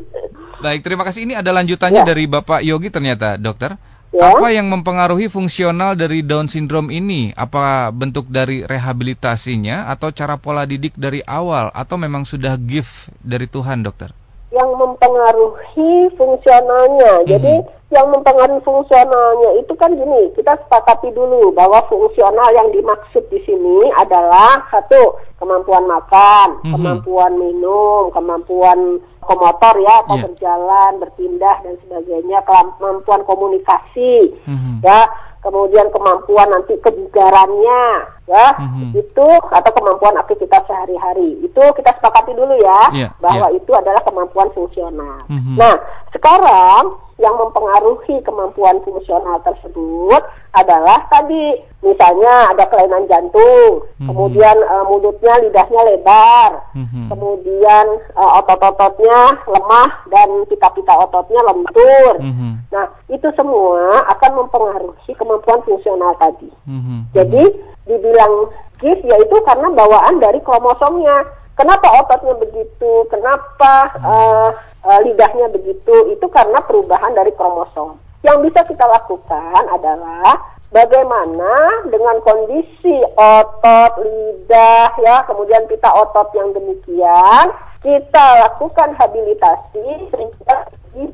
Baik, 0.64 0.80
terima 0.86 1.04
kasih. 1.04 1.28
Ini 1.28 1.38
ada 1.38 1.52
lanjutannya 1.52 2.02
Ya. 2.02 2.08
dari 2.08 2.24
Bapak 2.24 2.64
Yogi 2.64 2.88
ternyata, 2.88 3.36
dokter. 3.36 3.76
Ya. 4.14 4.32
Apa 4.32 4.48
yang 4.54 4.72
mempengaruhi 4.72 5.28
fungsional 5.28 5.98
dari 5.98 6.24
Down 6.24 6.48
syndrome 6.48 6.88
ini? 6.88 7.34
Apa 7.36 7.92
bentuk 7.92 8.30
dari 8.32 8.64
rehabilitasinya 8.64 9.92
atau 9.92 10.08
cara 10.14 10.40
pola 10.40 10.64
didik 10.64 10.96
dari 10.96 11.20
awal 11.26 11.68
atau 11.74 12.00
memang 12.00 12.24
sudah 12.24 12.56
gift 12.56 13.12
dari 13.20 13.44
Tuhan, 13.50 13.84
dokter? 13.84 14.14
yang 14.54 14.72
mempengaruhi 14.78 16.16
fungsionalnya. 16.16 17.12
Mhm. 17.20 17.28
Jadi 17.28 17.54
yang 17.94 18.10
mempengaruhi 18.10 18.58
fungsionalnya 18.66 19.62
itu 19.62 19.70
kan 19.78 19.94
gini, 19.94 20.34
kita 20.34 20.58
sepakati 20.58 21.14
dulu 21.14 21.54
bahwa 21.54 21.78
fungsional 21.86 22.50
yang 22.50 22.74
dimaksud 22.74 23.22
di 23.30 23.38
sini 23.46 23.86
adalah 23.94 24.58
satu 24.74 25.14
kemampuan 25.38 25.86
makan, 25.86 26.66
Mhm. 26.66 26.72
kemampuan 26.74 27.32
minum, 27.38 28.10
kemampuan 28.10 28.98
komotor 29.22 29.74
ya 29.78 30.02
atau 30.02 30.18
Iya. 30.18 30.24
berjalan, 30.26 30.92
berpindah 30.98 31.56
dan 31.62 31.74
sebagainya, 31.86 32.42
kemampuan 32.42 33.22
komunikasi, 33.22 34.34
Mhm. 34.50 34.82
ya, 34.82 35.06
kemudian 35.46 35.86
kemampuan 35.94 36.50
nanti 36.50 36.74
kebugarannya, 36.82 37.84
ya, 38.26 38.46
Mhm. 38.58 38.98
itu 38.98 39.28
atau 39.54 39.70
kemampuan 39.70 40.18
aktivitas 40.18 40.66
sehari-hari. 40.66 41.38
Itu 41.46 41.62
kita 41.78 41.94
sepakati 41.94 42.34
dulu 42.34 42.58
ya 42.58 42.80
Iya, 42.90 43.08
bahwa 43.22 43.54
itu 43.54 43.70
adalah 43.70 44.02
kemampuan 44.02 44.50
fungsional. 44.50 45.22
Mhm. 45.30 45.54
Nah, 45.54 45.78
sekarang 46.10 46.98
yang 47.22 47.34
mempengaruhi 47.38 48.18
kemampuan 48.26 48.82
fungsional 48.82 49.38
tersebut 49.46 50.22
adalah 50.56 51.04
tadi 51.12 51.60
misalnya 51.84 52.50
ada 52.50 52.64
kelainan 52.66 53.04
jantung, 53.06 53.84
Mhm. 54.00 54.08
kemudian 54.08 54.56
eh, 54.56 54.84
mulutnya 54.88 55.34
lidahnya 55.44 55.80
lebar, 55.92 56.50
Mhm. 56.72 57.12
kemudian 57.12 57.86
eh, 58.16 58.30
otot-ototnya 58.40 59.20
lemah 59.44 59.90
dan 60.08 60.28
pita-pita 60.48 60.96
ototnya 60.96 61.44
lentur. 61.44 62.12
Mhm. 62.24 62.72
Nah, 62.72 62.88
itu 63.12 63.28
semua 63.36 64.02
akan 64.16 64.30
mempengaruhi 64.42 65.12
kemampuan 65.14 65.60
fungsional 65.62 66.16
tadi. 66.16 66.48
Mhm. 66.64 67.12
Jadi 67.12 67.42
dibilang 67.86 68.50
gift 68.80 69.04
yaitu 69.04 69.36
karena 69.44 69.68
bawaan 69.70 70.18
dari 70.18 70.40
kromosomnya. 70.42 71.22
Kenapa 71.56 71.88
ototnya 72.04 72.34
begitu? 72.36 72.92
Kenapa 73.12 73.92
eh, 74.00 74.48
eh, 74.88 75.00
lidahnya 75.04 75.52
begitu? 75.52 75.94
Itu 76.10 76.26
karena 76.32 76.60
perubahan 76.64 77.12
dari 77.12 77.30
kromosom. 77.36 78.00
Yang 78.26 78.38
bisa 78.50 78.60
kita 78.66 78.84
lakukan 78.90 79.62
adalah 79.70 80.34
bagaimana 80.74 81.86
dengan 81.86 82.18
kondisi 82.26 82.98
otot, 83.14 83.92
lidah, 84.02 84.90
ya, 84.98 85.22
kemudian 85.30 85.62
pita 85.70 85.94
otot 85.94 86.34
yang 86.34 86.50
demikian, 86.50 87.54
kita 87.86 88.26
lakukan 88.42 88.98
habilitasi 88.98 90.10
sehingga 90.10 90.56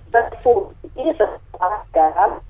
berfungsi 0.09 1.05
sesuai 1.21 1.77
dalam. 1.93 2.41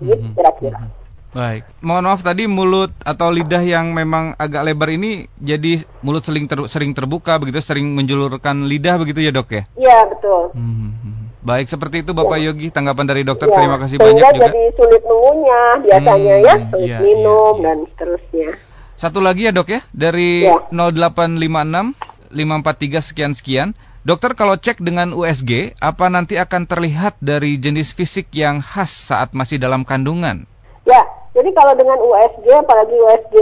Gitu 0.00 0.24
Mhm. 0.24 0.32
kira-kira. 0.36 0.78
Mhm. 0.80 0.90
Baik, 1.36 1.68
mohon 1.84 2.08
maaf 2.08 2.24
tadi 2.24 2.48
mulut 2.48 2.96
atau 3.04 3.28
lidah 3.28 3.60
yang 3.60 3.92
memang 3.92 4.32
agak 4.40 4.64
lebar 4.64 4.88
ini 4.88 5.28
jadi 5.36 5.84
mulut 6.00 6.24
sering 6.24 6.48
ter- 6.48 6.64
sering 6.72 6.96
terbuka 6.96 7.36
begitu, 7.36 7.60
sering 7.60 7.92
menjulurkan 7.92 8.64
lidah 8.64 8.96
begitu 8.96 9.20
ya 9.20 9.36
dok 9.36 9.52
ya? 9.52 9.62
Iya, 9.76 9.98
betul. 10.16 10.56
Mhm. 10.56 11.05
Baik 11.46 11.70
seperti 11.70 12.02
itu 12.02 12.10
Bapak 12.10 12.42
Yogi 12.42 12.68
tanggapan 12.68 13.06
dari 13.06 13.22
dokter. 13.22 13.46
Ya, 13.46 13.54
Terima 13.56 13.78
kasih 13.78 13.96
sehingga 13.96 14.10
banyak 14.26 14.34
juga. 14.34 14.46
jadi 14.50 14.62
sulit 14.74 15.02
mengunyah 15.06 15.72
biasanya 15.78 16.34
Hmm, 16.34 16.42
ya, 16.42 16.54
sulit 16.66 16.88
iya, 16.90 16.98
minum 16.98 17.22
iya, 17.30 17.54
iya. 17.54 17.62
dan 17.62 17.76
seterusnya. 17.86 18.48
Satu 18.96 19.18
lagi 19.22 19.46
ya 19.46 19.52
dok 19.54 19.68
ya 19.70 19.80
dari 19.94 20.42
Ya. 20.42 20.58
0856 20.74 21.94
543 22.34 22.98
sekian 23.00 23.32
sekian. 23.32 23.68
Dokter 24.02 24.34
kalau 24.34 24.54
cek 24.54 24.78
dengan 24.78 25.10
USG 25.10 25.74
apa 25.78 26.06
nanti 26.06 26.34
akan 26.34 26.66
terlihat 26.66 27.18
dari 27.18 27.58
jenis 27.58 27.90
fisik 27.90 28.30
yang 28.30 28.58
khas 28.58 28.90
saat 28.90 29.30
masih 29.30 29.58
dalam 29.58 29.82
kandungan? 29.82 30.46
Ya, 30.82 31.02
jadi 31.30 31.50
kalau 31.50 31.74
dengan 31.74 31.98
USG, 31.98 32.46
apalagi 32.54 32.94
USG 32.94 33.34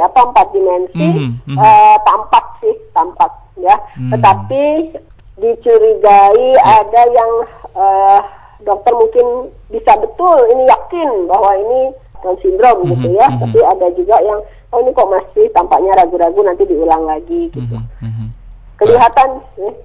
apa 0.00 0.20
empat 0.24 0.46
dimensi, 0.50 0.96
Mhm, 0.98 1.28
mhm. 1.44 1.56
eh, 1.56 1.96
tampak 2.00 2.44
sih, 2.58 2.72
tampak 2.90 3.32
ya. 3.60 3.76
Hmm. 3.92 4.08
Tetapi 4.10 4.62
dicurigai 5.40 6.48
ada 6.60 7.02
yang 7.08 7.30
eh, 7.74 8.20
dokter 8.62 8.92
mungkin 8.92 9.26
bisa 9.72 9.96
betul 9.96 10.38
ini 10.52 10.68
yakin 10.68 11.08
bahwa 11.26 11.50
ini 11.56 11.80
Down 12.20 12.36
syndrome 12.44 12.84
gitu 12.84 13.08
Mhm, 13.08 13.16
ya. 13.16 13.28
mhm. 13.32 13.40
Tapi 13.48 13.58
ada 13.64 13.86
juga 13.96 14.16
yang 14.20 14.38
oh 14.70 14.78
ini 14.84 14.90
kok 14.92 15.08
masih 15.08 15.44
tampaknya 15.56 15.92
ragu-ragu 15.96 16.40
nanti 16.44 16.62
diulang 16.68 17.08
lagi 17.08 17.48
gitu. 17.48 17.76
Mhm, 17.80 18.04
mhm. 18.04 18.26
Kelihatan. 18.76 19.28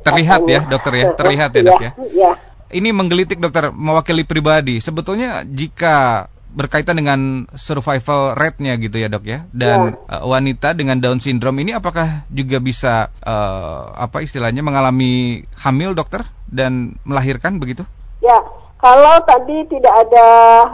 Terlihat 0.03 0.39
ya, 0.47 0.59
katanya. 0.63 0.71
dokter 0.71 0.93
ya? 0.95 1.03
Terlihat 1.15 1.49
ya, 1.51 1.61
dok 1.63 1.81
ya? 1.83 1.91
Iya. 2.11 2.31
Ini 2.75 2.89
menggelitik 2.91 3.39
dokter 3.39 3.71
mewakili 3.71 4.27
pribadi. 4.27 4.79
Sebetulnya 4.83 5.47
jika 5.47 6.27
berkaitan 6.55 6.95
dengan 6.95 7.19
survival 7.59 8.39
rate-nya 8.39 8.79
gitu 8.79 8.95
ya 8.95 9.11
dok 9.11 9.27
ya 9.27 9.43
dan 9.51 9.99
uh, 10.07 10.23
wanita 10.23 10.71
dengan 10.71 11.03
Down 11.03 11.19
syndrome 11.19 11.59
ini 11.61 11.75
apakah 11.75 12.23
juga 12.31 12.63
bisa 12.63 13.11
uh, 13.27 13.91
apa 13.93 14.23
istilahnya 14.23 14.63
mengalami 14.63 15.43
hamil 15.59 15.91
dokter 15.91 16.23
dan 16.47 16.95
melahirkan 17.03 17.59
begitu? 17.59 17.83
Ya, 18.23 18.39
kalau 18.79 19.17
tadi 19.27 19.65
tidak 19.67 19.91
ada 20.07 20.27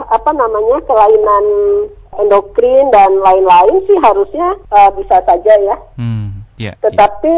apa 0.08 0.30
namanya 0.36 0.78
kelainan 0.86 1.44
endokrin 2.20 2.92
dan 2.92 3.10
lain-lain 3.24 3.76
sih 3.88 3.98
harusnya 4.04 4.48
eh, 4.68 4.90
bisa 5.00 5.16
saja 5.24 5.52
ya. 5.58 5.76
Hmm, 5.96 6.44
ya. 6.60 6.72
ya. 6.76 6.88
Tetapi 6.88 7.34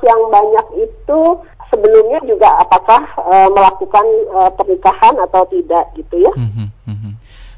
yang 0.00 0.20
banyak 0.32 0.66
itu 0.80 1.20
sebelumnya 1.68 2.20
juga 2.24 2.56
apakah 2.56 3.04
eh, 3.20 3.48
melakukan 3.52 4.06
eh, 4.32 4.50
pernikahan 4.56 5.14
atau 5.28 5.44
tidak 5.52 5.84
gitu 5.98 6.24
ya. 6.24 6.32
Mhm, 6.34 6.66
mhm. 6.88 7.10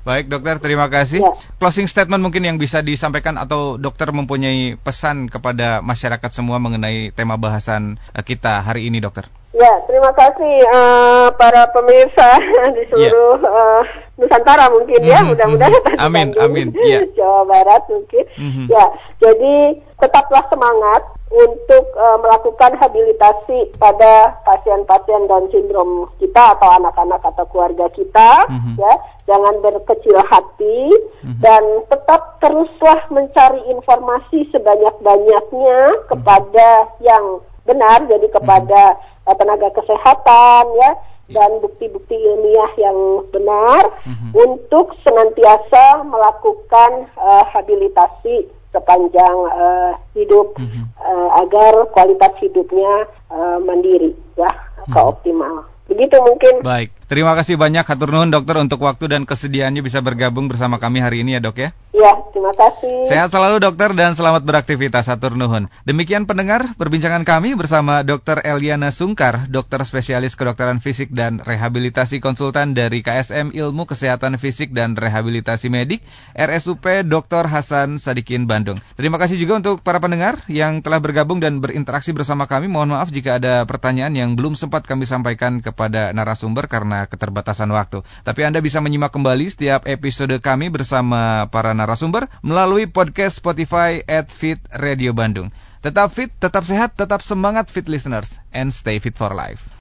Baik 0.07 0.31
dokter, 0.31 0.63
terima 0.63 0.87
kasih. 0.87 1.19
Ya. 1.19 1.35
Closing 1.59 1.91
statement 1.91 2.23
mungkin 2.23 2.47
yang 2.47 2.63
bisa 2.63 2.79
disampaikan 2.79 3.35
atau 3.43 3.75
dokter 3.75 4.07
mempunyai 4.15 4.79
pesan 4.79 5.27
kepada 5.27 5.83
masyarakat 5.83 6.31
semua 6.31 6.63
mengenai 6.63 7.11
tema 7.11 7.35
bahasan 7.35 7.99
uh, 8.15 8.23
kita 8.23 8.63
hari 8.63 8.87
ini 8.87 9.03
dokter. 9.03 9.27
Ya, 9.51 9.73
terima 9.89 10.13
kasih 10.13 10.55
eh, 10.69 11.27
para 11.35 11.65
pemirsa 11.73 12.39
di 12.77 12.87
seluruh 12.93 13.41
eh, 13.41 13.83
Nusantara 14.21 14.69
mungkin 14.69 15.01
ya, 15.01 15.25
Mhm, 15.25 15.33
mudah-mudahan 15.33 15.73
mhm. 15.75 15.97
Amin, 16.07 16.29
Bandung, 16.37 16.45
amin, 16.45 16.67
ya. 16.87 17.01
Jawa 17.19 17.43
Barat 17.49 17.83
mungkin. 17.91 18.25
Mhm. 18.37 18.65
Ya, 18.71 18.85
jadi 19.19 19.55
tetaplah 19.97 20.45
semangat 20.53 21.03
untuk 21.27 21.85
eh, 21.91 22.19
melakukan 22.23 22.79
habilitasi 22.79 23.75
pada 23.83 24.39
pasien-pasien 24.47 25.27
Down 25.27 25.51
syndrome 25.51 26.07
kita 26.23 26.55
atau 26.55 26.71
anak-anak 26.79 27.19
atau 27.19 27.45
keluarga 27.51 27.91
kita, 27.91 28.47
Mhm. 28.47 28.79
ya. 28.79 28.95
Jangan 29.27 29.59
berkecil 29.59 30.17
hati 30.23 30.87
Mhm. 31.27 31.43
dan 31.43 31.63
tetap 31.91 32.39
teruslah 32.39 33.01
mencari 33.11 33.59
informasi 33.75 34.47
sebanyak-banyaknya 34.55 36.07
kepada 36.07 36.69
yang 37.03 37.43
benar, 37.67 38.07
jadi 38.07 38.27
kepada 38.31 38.95
eh, 39.27 39.35
tenaga 39.35 39.75
kesehatan 39.75 40.65
ya 40.79 40.91
dan 41.27 41.59
bukti-bukti 41.59 42.15
ilmiah 42.15 42.71
yang 42.79 43.27
benar 43.35 43.83
Mhm. 44.07 44.31
untuk 44.31 44.95
senantiasa 45.03 46.07
melakukan 46.07 47.11
eh, 47.19 47.45
habilitasi 47.51 48.47
sepanjang 48.77 49.37
eh, 49.57 49.93
hidup 50.13 50.53
Mhm. 50.61 50.83
eh, 51.01 51.29
agar 51.41 51.89
kualitas 51.97 52.37
hidupnya 52.45 53.09
eh, 53.33 53.59
mandiri 53.65 54.13
ya 54.37 54.53
ke 54.85 55.01
Mhm. 55.01 55.09
optimal. 55.09 55.55
Begitu 55.89 56.17
mungkin. 56.21 56.55
Baik. 56.61 56.91
Terima 57.07 57.39
kasih 57.39 57.55
banyak 57.55 57.87
Hatur 57.87 58.11
Nuhun 58.11 58.35
dokter 58.35 58.59
untuk 58.59 58.83
waktu 58.83 59.07
dan 59.07 59.23
kesediaannya 59.31 59.79
bisa 59.79 60.03
bergabung 60.03 60.51
bersama 60.51 60.83
kami 60.83 60.99
hari 60.99 61.23
ini 61.23 61.39
ya 61.39 61.41
dok 61.41 61.63
ya. 61.63 61.71
Iya, 61.95 62.13
terima 62.35 62.51
kasih. 62.51 63.07
Sehat 63.07 63.31
selalu 63.31 63.63
dokter 63.63 63.95
dan 63.95 64.11
selamat 64.19 64.43
beraktivitas 64.43 65.07
Hatur 65.07 65.39
Nuhun. 65.39 65.71
Demikian 65.87 66.27
pendengar 66.27 66.67
perbincangan 66.75 67.23
kami 67.23 67.55
bersama 67.55 68.03
Dr. 68.03 68.43
Eliana 68.43 68.91
Sungkar, 68.91 69.47
dokter 69.47 69.79
spesialis 69.87 70.35
kedokteran 70.35 70.83
fisik 70.83 71.15
dan 71.15 71.39
rehabilitasi 71.39 72.19
konsultan 72.19 72.75
dari 72.75 73.07
KSM 73.07 73.55
Ilmu 73.55 73.87
Kesehatan 73.87 74.35
Fisik 74.43 74.75
dan 74.75 74.99
Rehabilitasi 74.99 75.71
Medik 75.71 76.03
RSUP 76.35 77.07
Dr. 77.07 77.47
Hasan 77.47 78.03
Sadikin 78.03 78.51
Bandung. 78.51 78.83
Terima 78.99 79.23
kasih 79.23 79.39
juga 79.39 79.63
untuk 79.63 79.79
para 79.87 80.03
pendengar 80.03 80.43
yang 80.51 80.83
telah 80.83 80.99
bergabung 80.99 81.39
dan 81.39 81.63
berinteraksi 81.63 82.11
bersama 82.11 82.51
kami. 82.51 82.67
Mohon 82.67 82.99
maaf 82.99 83.15
jika 83.15 83.39
ada 83.39 83.63
pertanyaan 83.63 84.19
yang 84.19 84.35
belum 84.35 84.59
sempat 84.59 84.83
kami 84.91 85.07
sampaikan 85.07 85.63
kepada 85.63 86.11
narasumber 86.11 86.67
karena 86.67 86.96
karena 86.97 87.13
keterbatasan 87.13 87.69
waktu. 87.69 88.01
Tapi 88.25 88.41
Anda 88.49 88.65
bisa 88.65 88.81
menyimak 88.81 89.13
kembali 89.13 89.53
setiap 89.53 89.85
episode 89.85 90.33
kami 90.41 90.73
bersama 90.73 91.45
para 91.53 91.77
narasumber 91.77 92.33
melalui 92.41 92.89
podcast 92.89 93.37
Spotify 93.37 94.01
at 94.09 94.33
Fit 94.33 94.57
Radio 94.73 95.13
Bandung. 95.13 95.53
Tetap 95.85 96.09
fit, 96.11 96.33
tetap 96.41 96.65
sehat, 96.65 96.97
tetap 96.97 97.21
semangat 97.21 97.69
fit 97.69 97.87
listeners, 97.87 98.41
and 98.51 98.73
stay 98.73 98.97
fit 98.97 99.15
for 99.15 99.37
life. 99.37 99.69